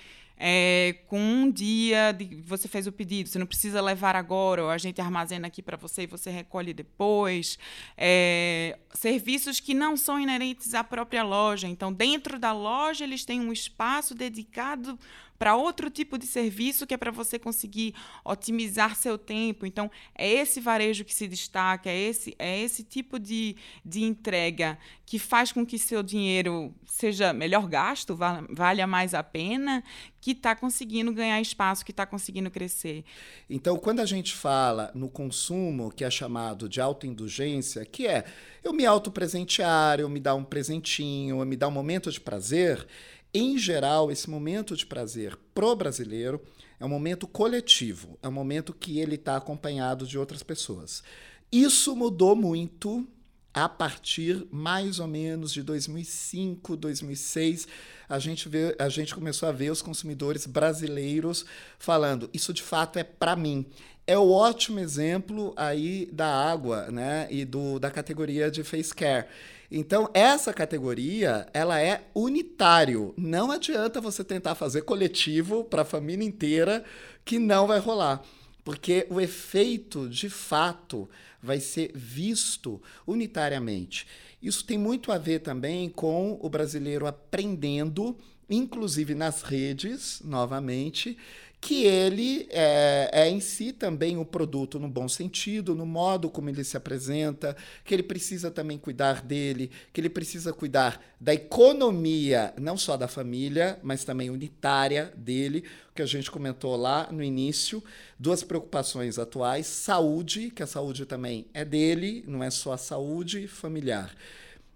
é, 0.46 0.98
com 1.08 1.18
um 1.18 1.50
dia 1.50 2.12
de 2.12 2.42
você 2.42 2.68
fez 2.68 2.86
o 2.86 2.92
pedido, 2.92 3.30
você 3.30 3.40
não 3.40 3.46
precisa 3.46 3.80
levar 3.80 4.14
agora, 4.14 4.62
ou 4.62 4.70
a 4.70 4.78
gente 4.78 5.00
armazena 5.00 5.48
aqui 5.48 5.62
para 5.62 5.78
você 5.78 6.04
e 6.04 6.06
você 6.06 6.30
recolhe 6.30 6.74
depois. 6.74 7.58
É, 7.96 8.78
serviços 8.94 9.62
que 9.62 9.74
não 9.74 9.96
são 9.96 10.20
inerentes 10.20 10.74
à 10.74 10.84
própria 10.84 11.24
loja. 11.24 11.66
Então, 11.66 11.94
dentro 11.94 12.38
da 12.38 12.52
loja, 12.52 13.06
eles 13.06 13.24
têm 13.24 13.40
um 13.40 13.54
espaço 13.54 14.14
dedicado 14.14 15.00
para 15.38 15.56
outro 15.56 15.90
tipo 15.90 16.18
de 16.18 16.26
serviço 16.26 16.86
que 16.86 16.94
é 16.94 16.98
para 16.98 17.12
você 17.12 17.40
conseguir 17.40 17.94
otimizar 18.24 18.96
seu 18.96 19.18
tempo. 19.18 19.66
Então, 19.66 19.90
é 20.16 20.30
esse 20.30 20.60
varejo 20.60 21.04
que 21.04 21.14
se 21.14 21.28
destaca, 21.28 21.90
é 21.90 21.98
esse, 21.98 22.36
é 22.38 22.62
esse 22.62 22.84
tipo 22.84 23.20
de, 23.20 23.56
de 23.84 24.04
entrega 24.04 24.78
que 25.06 25.20
faz 25.20 25.52
com 25.52 25.66
que 25.66 25.78
seu 25.78 26.02
dinheiro 26.02 26.74
seja 26.86 27.34
melhor 27.34 27.68
gasto, 27.68 28.18
valha 28.50 28.88
mais 28.88 29.14
a 29.14 29.22
pena, 29.22 29.84
que 30.24 30.32
está 30.32 30.56
conseguindo 30.56 31.12
ganhar 31.12 31.42
espaço, 31.42 31.84
que 31.84 31.92
está 31.92 32.06
conseguindo 32.06 32.50
crescer. 32.50 33.04
Então, 33.50 33.76
quando 33.76 34.00
a 34.00 34.06
gente 34.06 34.34
fala 34.34 34.90
no 34.96 35.10
consumo, 35.10 35.92
que 35.92 36.06
é 36.06 36.10
chamado 36.10 36.70
de 36.70 36.80
autoindulgência, 36.80 37.84
que 37.84 38.08
é 38.08 38.24
eu 38.64 38.72
me 38.72 38.86
autopresentear, 38.86 40.00
eu 40.00 40.08
me 40.08 40.22
dar 40.22 40.36
um 40.36 40.46
presentinho, 40.46 41.42
eu 41.42 41.46
me 41.46 41.58
dar 41.58 41.68
um 41.68 41.72
momento 41.72 42.10
de 42.10 42.22
prazer, 42.22 42.88
em 43.34 43.58
geral, 43.58 44.10
esse 44.10 44.30
momento 44.30 44.78
de 44.78 44.86
prazer 44.86 45.38
pro 45.54 45.76
brasileiro 45.76 46.42
é 46.80 46.86
um 46.86 46.90
momento 46.90 47.28
coletivo, 47.28 48.18
é 48.24 48.28
um 48.30 48.32
momento 48.32 48.74
que 48.74 49.00
ele 49.00 49.16
está 49.16 49.36
acompanhado 49.36 50.08
de 50.08 50.18
outras 50.18 50.42
pessoas. 50.42 51.04
Isso 51.52 51.98
mudou 51.98 52.34
muito 52.34 53.06
a 53.54 53.70
partir 53.70 54.48
mais 54.52 55.00
ou 55.00 55.08
menos 55.08 55.54
de 55.54 55.62
2005, 55.62 56.76
2006, 56.76 57.68
a 58.10 58.18
gente, 58.18 58.50
vê, 58.50 58.76
a 58.80 58.90
gente 58.90 59.14
começou 59.14 59.48
a 59.48 59.52
ver 59.52 59.72
os 59.72 59.82
consumidores 59.82 60.48
brasileiros 60.48 61.46
falando: 61.78 62.30
isso 62.34 62.54
de 62.54 62.64
fato 62.64 62.98
é 62.98 63.04
para 63.04 63.36
mim. 63.36 63.66
é 64.06 64.18
o 64.18 64.32
ótimo 64.32 64.80
exemplo 64.80 65.54
aí 65.56 66.10
da 66.12 66.28
água, 66.28 66.90
né? 66.92 67.28
E 67.30 67.46
do, 67.46 67.80
da 67.80 67.92
categoria 67.92 68.50
de 68.50 68.64
face 68.64 68.94
care. 68.94 69.28
Então, 69.72 70.10
essa 70.14 70.54
categoria, 70.54 71.48
ela 71.54 71.82
é 71.82 72.04
unitário. 72.14 73.14
Não 73.18 73.52
adianta 73.52 74.02
você 74.02 74.24
tentar 74.24 74.56
fazer 74.56 74.82
coletivo 74.84 75.64
para 75.64 75.82
a 75.82 75.86
família 75.86 76.26
inteira, 76.26 76.84
que 77.26 77.40
não 77.40 77.66
vai 77.66 77.80
rolar. 77.80 78.22
Porque 78.64 79.08
o 79.10 79.20
efeito, 79.20 80.08
de 80.08 80.30
fato, 80.30 81.10
vai 81.44 81.60
ser 81.60 81.92
visto 81.94 82.82
unitariamente. 83.06 84.08
Isso 84.42 84.66
tem 84.66 84.78
muito 84.78 85.12
a 85.12 85.18
ver 85.18 85.40
também 85.40 85.90
com 85.90 86.40
o 86.42 86.50
brasileiro 86.50 87.06
aprendendo, 87.06 88.18
inclusive 88.50 89.14
nas 89.14 89.42
redes, 89.42 90.22
novamente, 90.24 91.18
que 91.64 91.86
ele 91.86 92.46
é, 92.50 93.10
é, 93.14 93.30
em 93.30 93.40
si 93.40 93.72
também 93.72 94.18
o 94.18 94.26
produto 94.26 94.78
no 94.78 94.90
bom 94.90 95.08
sentido, 95.08 95.74
no 95.74 95.86
modo 95.86 96.30
como 96.30 96.50
ele 96.50 96.62
se 96.62 96.76
apresenta, 96.76 97.56
que 97.86 97.94
ele 97.94 98.04
precisa 98.04 98.52
também 98.52 98.78
cuidar 98.78 99.22
dele, 99.22 99.72
que 99.94 100.02
ele 100.02 100.10
precisa 100.10 100.52
cuidar 100.52 101.02
da 101.22 101.34
economia, 101.34 102.54
não 102.60 102.76
só 102.76 102.98
da 102.98 103.08
família, 103.08 103.80
mas 103.82 104.04
também 104.04 104.30
unitária 104.30 105.14
dele, 105.16 105.64
que 105.96 106.02
a 106.02 106.06
gente 106.06 106.30
comentou 106.30 106.76
lá 106.76 107.08
no 107.10 107.24
início, 107.24 107.82
duas 108.20 108.44
preocupações 108.44 109.18
atuais, 109.18 109.66
saúde, 109.66 110.52
que 110.52 110.64
a 110.64 110.68
saúde 110.68 111.06
também 111.06 111.48
é 111.54 111.64
dele, 111.64 112.26
não 112.28 112.44
é 112.44 112.52
só 112.52 112.74
a 112.74 112.78
saúde 112.78 113.48
familiar. 113.48 114.14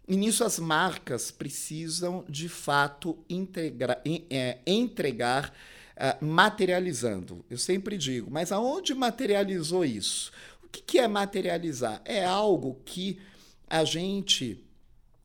E 0.08 0.15
nisso 0.15 0.41
as 0.41 0.58
marcas 0.58 1.32
precisam, 1.32 2.23
de 2.30 2.47
fato, 2.47 3.17
integra, 3.30 4.02
é, 4.30 4.60
entregar 4.65 5.52
uh, 5.97 6.25
materializando. 6.25 7.43
Eu 7.49 7.57
sempre 7.57 7.97
digo, 7.97 8.29
mas 8.31 8.51
aonde 8.51 8.93
materializou 8.93 9.83
isso? 9.83 10.31
O 10.63 10.69
que, 10.69 10.81
que 10.81 10.99
é 10.99 11.07
materializar? 11.07 12.01
É 12.05 12.23
algo 12.23 12.79
que 12.86 13.19
a 13.69 13.83
gente 13.83 14.63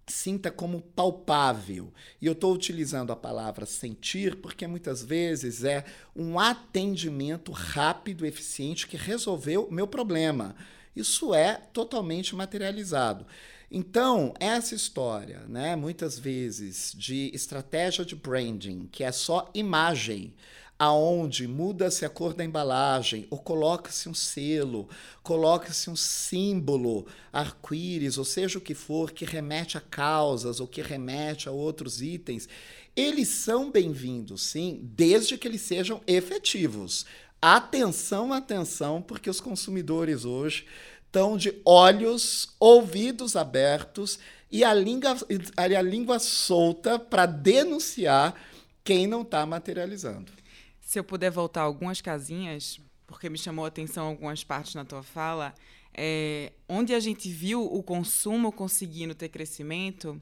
sinta 0.06 0.50
como 0.50 0.80
palpável. 0.80 1.92
E 2.20 2.26
eu 2.26 2.32
estou 2.32 2.52
utilizando 2.52 3.12
a 3.12 3.16
palavra 3.16 3.66
sentir 3.66 4.36
porque 4.36 4.66
muitas 4.66 5.02
vezes 5.02 5.64
é 5.64 5.84
um 6.14 6.38
atendimento 6.38 7.52
rápido, 7.52 8.26
eficiente 8.26 8.86
que 8.86 8.96
resolveu 8.96 9.68
meu 9.70 9.86
problema. 9.86 10.54
Isso 10.94 11.34
é 11.34 11.54
totalmente 11.72 12.34
materializado. 12.34 13.26
Então, 13.74 14.34
essa 14.38 14.74
história, 14.74 15.44
né, 15.48 15.74
muitas 15.74 16.18
vezes 16.18 16.92
de 16.94 17.30
estratégia 17.32 18.04
de 18.04 18.14
branding, 18.14 18.86
que 18.92 19.02
é 19.02 19.10
só 19.10 19.50
imagem, 19.54 20.34
aonde 20.78 21.48
muda-se 21.48 22.04
a 22.04 22.10
cor 22.10 22.34
da 22.34 22.44
embalagem, 22.44 23.26
ou 23.30 23.38
coloca-se 23.38 24.10
um 24.10 24.14
selo, 24.14 24.90
coloca-se 25.22 25.88
um 25.88 25.96
símbolo, 25.96 27.06
arco-íris, 27.32 28.18
ou 28.18 28.26
seja 28.26 28.58
o 28.58 28.60
que 28.60 28.74
for, 28.74 29.10
que 29.10 29.24
remete 29.24 29.78
a 29.78 29.80
causas 29.80 30.60
ou 30.60 30.66
que 30.66 30.82
remete 30.82 31.48
a 31.48 31.52
outros 31.52 32.02
itens, 32.02 32.46
eles 32.94 33.28
são 33.28 33.70
bem-vindos, 33.70 34.42
sim, 34.42 34.80
desde 34.82 35.38
que 35.38 35.48
eles 35.48 35.62
sejam 35.62 36.02
efetivos. 36.06 37.06
Atenção, 37.40 38.34
atenção, 38.34 39.00
porque 39.00 39.30
os 39.30 39.40
consumidores 39.40 40.26
hoje 40.26 40.66
estão 41.12 41.36
de 41.36 41.60
olhos, 41.62 42.54
ouvidos 42.58 43.36
abertos 43.36 44.18
e 44.50 44.64
a 44.64 44.72
língua, 44.72 45.14
a 45.58 45.82
língua 45.82 46.18
solta 46.18 46.98
para 46.98 47.26
denunciar 47.26 48.34
quem 48.82 49.06
não 49.06 49.20
está 49.20 49.44
materializando. 49.44 50.32
Se 50.80 50.98
eu 50.98 51.04
puder 51.04 51.30
voltar 51.30 51.60
algumas 51.60 52.00
casinhas, 52.00 52.80
porque 53.06 53.28
me 53.28 53.36
chamou 53.36 53.66
a 53.66 53.68
atenção 53.68 54.06
algumas 54.06 54.42
partes 54.42 54.74
na 54.74 54.86
tua 54.86 55.02
fala, 55.02 55.54
é, 55.92 56.52
onde 56.66 56.94
a 56.94 57.00
gente 57.00 57.30
viu 57.30 57.62
o 57.62 57.82
consumo 57.82 58.50
conseguindo 58.50 59.14
ter 59.14 59.28
crescimento 59.28 60.20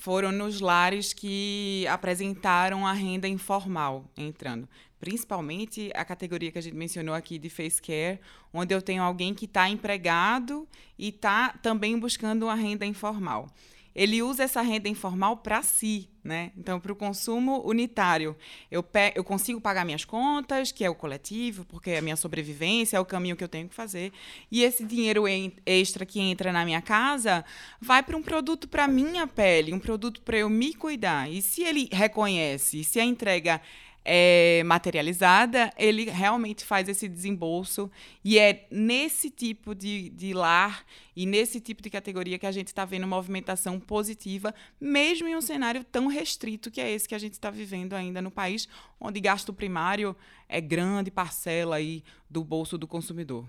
foram 0.00 0.32
nos 0.32 0.60
lares 0.60 1.12
que 1.12 1.86
apresentaram 1.86 2.86
a 2.86 2.92
renda 2.92 3.28
informal 3.28 4.10
entrando. 4.16 4.66
Principalmente 4.98 5.90
a 5.94 6.04
categoria 6.04 6.50
que 6.50 6.58
a 6.58 6.62
gente 6.62 6.74
mencionou 6.74 7.14
aqui 7.14 7.38
de 7.38 7.50
face 7.50 7.80
care, 7.80 8.18
onde 8.52 8.74
eu 8.74 8.80
tenho 8.80 9.02
alguém 9.02 9.34
que 9.34 9.44
está 9.44 9.68
empregado 9.68 10.66
e 10.98 11.08
está 11.08 11.50
também 11.62 11.98
buscando 11.98 12.44
uma 12.44 12.54
renda 12.54 12.86
informal 12.86 13.46
ele 13.94 14.22
usa 14.22 14.44
essa 14.44 14.62
renda 14.62 14.88
informal 14.88 15.38
para 15.38 15.62
si, 15.62 16.08
né? 16.22 16.52
Então, 16.56 16.78
para 16.78 16.92
o 16.92 16.96
consumo 16.96 17.62
unitário, 17.66 18.36
eu, 18.70 18.84
eu 19.14 19.24
consigo 19.24 19.60
pagar 19.60 19.84
minhas 19.84 20.04
contas, 20.04 20.70
que 20.70 20.84
é 20.84 20.90
o 20.90 20.94
coletivo, 20.94 21.64
porque 21.64 21.90
é 21.90 21.98
a 21.98 22.02
minha 22.02 22.16
sobrevivência, 22.16 22.96
é 22.96 23.00
o 23.00 23.04
caminho 23.04 23.36
que 23.36 23.42
eu 23.42 23.48
tenho 23.48 23.68
que 23.68 23.74
fazer. 23.74 24.12
E 24.50 24.62
esse 24.62 24.84
dinheiro 24.84 25.24
extra 25.66 26.06
que 26.06 26.20
entra 26.20 26.52
na 26.52 26.64
minha 26.64 26.82
casa 26.82 27.44
vai 27.80 28.02
para 28.02 28.16
um 28.16 28.22
produto 28.22 28.68
para 28.68 28.86
minha 28.86 29.26
pele, 29.26 29.72
um 29.72 29.80
produto 29.80 30.20
para 30.22 30.38
eu 30.38 30.48
me 30.48 30.74
cuidar. 30.74 31.30
E 31.30 31.42
se 31.42 31.62
ele 31.62 31.88
reconhece, 31.92 32.84
se 32.84 33.00
a 33.00 33.04
entrega 33.04 33.60
é, 34.04 34.62
materializada, 34.64 35.70
ele 35.76 36.08
realmente 36.10 36.64
faz 36.64 36.88
esse 36.88 37.08
desembolso. 37.08 37.90
E 38.24 38.38
é 38.38 38.66
nesse 38.70 39.30
tipo 39.30 39.74
de, 39.74 40.10
de 40.10 40.32
lar 40.32 40.84
e 41.14 41.26
nesse 41.26 41.60
tipo 41.60 41.82
de 41.82 41.90
categoria 41.90 42.38
que 42.38 42.46
a 42.46 42.52
gente 42.52 42.68
está 42.68 42.84
vendo 42.84 43.06
movimentação 43.06 43.78
positiva, 43.78 44.54
mesmo 44.80 45.28
em 45.28 45.36
um 45.36 45.40
cenário 45.40 45.84
tão 45.84 46.06
restrito 46.06 46.70
que 46.70 46.80
é 46.80 46.90
esse 46.90 47.08
que 47.08 47.14
a 47.14 47.18
gente 47.18 47.34
está 47.34 47.50
vivendo 47.50 47.94
ainda 47.94 48.22
no 48.22 48.30
país, 48.30 48.68
onde 48.98 49.20
gasto 49.20 49.52
primário 49.52 50.16
é 50.48 50.60
grande 50.60 51.10
parcela 51.10 51.76
aí 51.76 52.02
do 52.28 52.42
bolso 52.42 52.78
do 52.78 52.86
consumidor. 52.86 53.46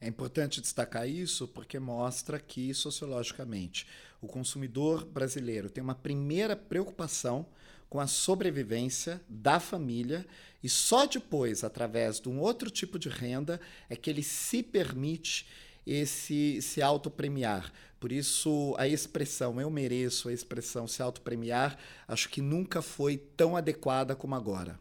É 0.00 0.06
importante 0.06 0.60
destacar 0.60 1.08
isso 1.08 1.48
porque 1.48 1.78
mostra 1.80 2.38
que, 2.38 2.72
sociologicamente, 2.72 3.84
o 4.20 4.28
consumidor 4.28 5.04
brasileiro 5.04 5.68
tem 5.68 5.82
uma 5.82 5.94
primeira 5.94 6.54
preocupação 6.54 7.44
com 7.88 8.00
a 8.00 8.06
sobrevivência 8.06 9.20
da 9.28 9.58
família 9.58 10.26
e 10.62 10.68
só 10.68 11.06
depois, 11.06 11.62
através 11.62 12.20
de 12.20 12.28
um 12.28 12.40
outro 12.40 12.70
tipo 12.70 12.98
de 12.98 13.08
renda, 13.08 13.60
é 13.88 13.96
que 13.96 14.10
ele 14.10 14.22
se 14.22 14.62
permite 14.62 15.46
esse 15.86 16.60
se 16.60 16.82
autopremiar. 16.82 17.72
Por 17.98 18.12
isso, 18.12 18.74
a 18.78 18.86
expressão 18.86 19.60
eu 19.60 19.70
mereço, 19.70 20.28
a 20.28 20.32
expressão 20.32 20.86
se 20.86 21.02
autopremiar, 21.02 21.78
acho 22.06 22.28
que 22.28 22.40
nunca 22.40 22.82
foi 22.82 23.16
tão 23.16 23.56
adequada 23.56 24.14
como 24.14 24.34
agora. 24.34 24.78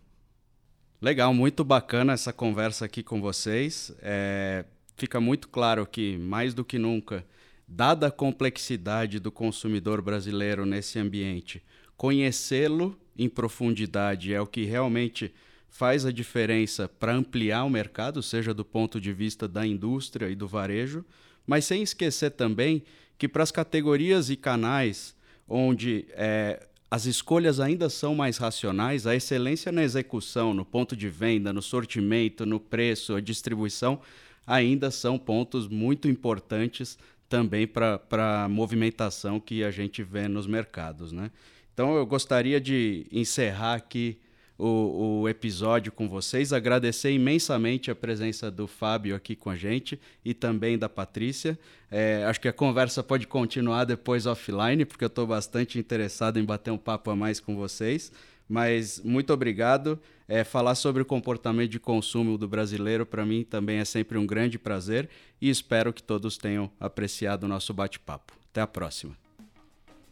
Legal, 1.01 1.33
muito 1.33 1.63
bacana 1.63 2.13
essa 2.13 2.33
conversa 2.33 2.85
aqui 2.85 3.03
com 3.03 3.21
vocês. 3.21 3.95
É, 4.01 4.65
fica 4.95 5.21
muito 5.21 5.47
claro 5.47 5.85
que, 5.85 6.17
mais 6.17 6.53
do 6.53 6.65
que 6.65 6.79
nunca, 6.79 7.25
dada 7.67 8.07
a 8.07 8.11
complexidade 8.11 9.19
do 9.19 9.31
consumidor 9.31 10.01
brasileiro 10.01 10.65
nesse 10.65 10.97
ambiente, 10.97 11.63
conhecê-lo 11.97 12.97
em 13.17 13.27
profundidade 13.27 14.33
é 14.33 14.39
o 14.39 14.45
que 14.45 14.63
realmente 14.63 15.33
faz 15.67 16.05
a 16.05 16.11
diferença 16.11 16.87
para 16.87 17.13
ampliar 17.13 17.63
o 17.63 17.69
mercado, 17.69 18.21
seja 18.23 18.53
do 18.53 18.63
ponto 18.63 19.01
de 19.01 19.11
vista 19.11 19.47
da 19.47 19.65
indústria 19.65 20.29
e 20.29 20.35
do 20.35 20.47
varejo, 20.47 21.03
mas 21.45 21.65
sem 21.65 21.81
esquecer 21.81 22.31
também 22.31 22.83
que 23.17 23.27
para 23.27 23.43
as 23.43 23.51
categorias 23.51 24.29
e 24.29 24.35
canais 24.35 25.15
onde 25.47 26.05
é, 26.11 26.67
as 26.89 27.05
escolhas 27.05 27.59
ainda 27.59 27.89
são 27.89 28.15
mais 28.15 28.37
racionais, 28.37 29.07
a 29.07 29.15
excelência 29.15 29.71
na 29.71 29.83
execução, 29.83 30.53
no 30.53 30.63
ponto 30.63 30.95
de 30.95 31.09
venda, 31.09 31.51
no 31.51 31.61
sortimento, 31.61 32.45
no 32.45 32.59
preço, 32.59 33.15
a 33.15 33.21
distribuição, 33.21 33.99
ainda 34.45 34.89
são 34.89 35.17
pontos 35.17 35.67
muito 35.67 36.07
importantes 36.07 36.97
também 37.27 37.67
para 37.67 37.99
a 38.45 38.47
movimentação 38.47 39.39
que 39.39 39.63
a 39.63 39.71
gente 39.71 40.01
vê 40.01 40.27
nos 40.27 40.47
mercados. 40.47 41.11
Né? 41.11 41.29
Então 41.77 41.95
eu 41.95 42.07
gostaria 42.07 42.59
de 42.59 43.05
encerrar 43.11 43.75
aqui 43.75 44.17
o, 44.57 45.19
o, 45.21 45.29
episódio 45.29 45.91
com 45.91 46.09
vocês, 46.09 46.51
agradecer 46.51 47.11
imensamente 47.11 47.91
a 47.91 47.95
presença 47.95 48.49
do 48.49 48.65
Fábio 48.65 49.15
aqui 49.15 49.35
com 49.35 49.51
a 49.51 49.55
gente 49.55 50.01
e 50.25 50.33
também 50.33 50.75
da 50.75 50.89
Patrícia. 50.89 51.55
É, 51.91 52.25
acho 52.25 52.41
que 52.41 52.47
a 52.47 52.51
conversa 52.51 53.03
pode 53.03 53.27
continuar 53.27 53.85
depois 53.85 54.25
offline, 54.25 54.85
porque 54.85 55.03
eu 55.03 55.07
estou 55.07 55.27
bastante 55.27 55.77
interessado 55.77 56.39
em 56.39 56.43
bater 56.43 56.71
um 56.71 56.79
papo 56.79 57.11
a 57.11 57.15
mais 57.15 57.39
com 57.39 57.55
vocês. 57.55 58.11
Mas 58.49 58.99
muito 59.03 59.31
obrigado. 59.31 59.99
É, 60.27 60.43
falar 60.43 60.73
sobre 60.73 61.03
o 61.03 61.05
comportamento 61.05 61.69
de 61.69 61.79
consumo 61.79 62.39
do 62.39 62.47
brasileiro 62.47 63.05
para 63.05 63.23
mim 63.23 63.43
também 63.43 63.77
é 63.77 63.85
sempre 63.85 64.17
um 64.17 64.25
grande 64.25 64.57
prazer 64.57 65.07
e 65.39 65.47
espero 65.47 65.93
que 65.93 66.01
todos 66.01 66.39
tenham 66.39 66.71
apreciado 66.79 67.43
o 67.43 67.47
nosso 67.47 67.71
bate-papo. 67.71 68.33
Até 68.49 68.61
a 68.61 68.67
próxima. 68.67 69.26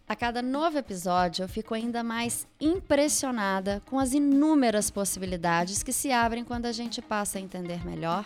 A 0.08 0.16
cada 0.16 0.42
novo 0.42 0.78
episódio, 0.78 1.44
eu 1.44 1.50
fico 1.50 1.74
ainda 1.74 2.04
mais 2.04 2.48
impressionada 2.62 3.82
com 3.88 4.00
as 4.00 4.14
inúmeras 4.14 4.92
possibilidades 4.92 5.82
que 5.82 5.92
se 5.92 6.12
abrem 6.12 6.44
quando 6.44 6.68
a 6.68 6.72
gente 6.72 7.02
passa 7.02 7.40
a 7.40 7.42
entender 7.42 7.84
melhor 7.84 8.26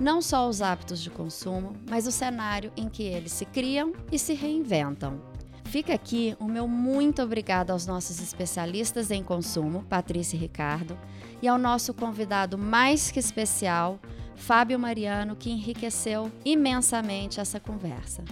não 0.00 0.22
só 0.22 0.48
os 0.48 0.62
hábitos 0.62 1.00
de 1.00 1.10
consumo, 1.10 1.74
mas 1.88 2.06
o 2.06 2.12
cenário 2.12 2.72
em 2.76 2.88
que 2.88 3.02
eles 3.02 3.32
se 3.32 3.44
criam 3.44 3.92
e 4.12 4.18
se 4.18 4.32
reinventam. 4.32 5.20
Fica 5.64 5.92
aqui 5.92 6.36
o 6.40 6.44
meu 6.44 6.66
muito 6.66 7.20
obrigado 7.20 7.72
aos 7.72 7.86
nossos 7.86 8.20
especialistas 8.20 9.10
em 9.10 9.22
consumo, 9.22 9.84
Patrícia 9.88 10.36
e 10.36 10.40
Ricardo, 10.40 10.96
e 11.42 11.48
ao 11.48 11.58
nosso 11.58 11.92
convidado 11.92 12.56
mais 12.56 13.10
que 13.10 13.18
especial, 13.18 13.98
Fábio 14.34 14.78
Mariano, 14.78 15.36
que 15.36 15.50
enriqueceu 15.50 16.32
imensamente 16.44 17.40
essa 17.40 17.60
conversa. 17.60 18.24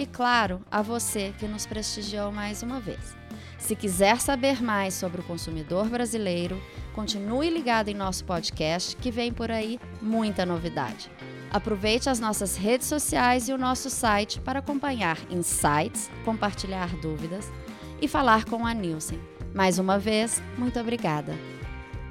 E 0.00 0.06
claro, 0.06 0.62
a 0.70 0.80
você 0.80 1.34
que 1.38 1.46
nos 1.46 1.66
prestigiou 1.66 2.32
mais 2.32 2.62
uma 2.62 2.80
vez. 2.80 3.14
Se 3.58 3.76
quiser 3.76 4.18
saber 4.18 4.62
mais 4.62 4.94
sobre 4.94 5.20
o 5.20 5.24
consumidor 5.24 5.90
brasileiro, 5.90 6.58
continue 6.94 7.50
ligado 7.50 7.90
em 7.90 7.94
nosso 7.94 8.24
podcast 8.24 8.96
que 8.96 9.10
vem 9.10 9.30
por 9.30 9.50
aí 9.50 9.78
muita 10.00 10.46
novidade. 10.46 11.10
Aproveite 11.50 12.08
as 12.08 12.18
nossas 12.18 12.56
redes 12.56 12.86
sociais 12.86 13.46
e 13.50 13.52
o 13.52 13.58
nosso 13.58 13.90
site 13.90 14.40
para 14.40 14.60
acompanhar 14.60 15.18
insights, 15.30 16.10
compartilhar 16.24 16.96
dúvidas 17.02 17.52
e 18.00 18.08
falar 18.08 18.46
com 18.46 18.66
a 18.66 18.72
Nielsen. 18.72 19.20
Mais 19.54 19.78
uma 19.78 19.98
vez, 19.98 20.42
muito 20.56 20.80
obrigada. 20.80 21.34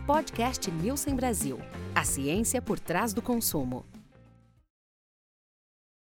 Podcast 0.06 0.70
Nielsen 0.70 1.16
Brasil. 1.16 1.60
A 1.96 2.04
ciência 2.04 2.62
por 2.62 2.80
trás 2.80 3.14
do 3.14 3.22
consumo. 3.24 3.84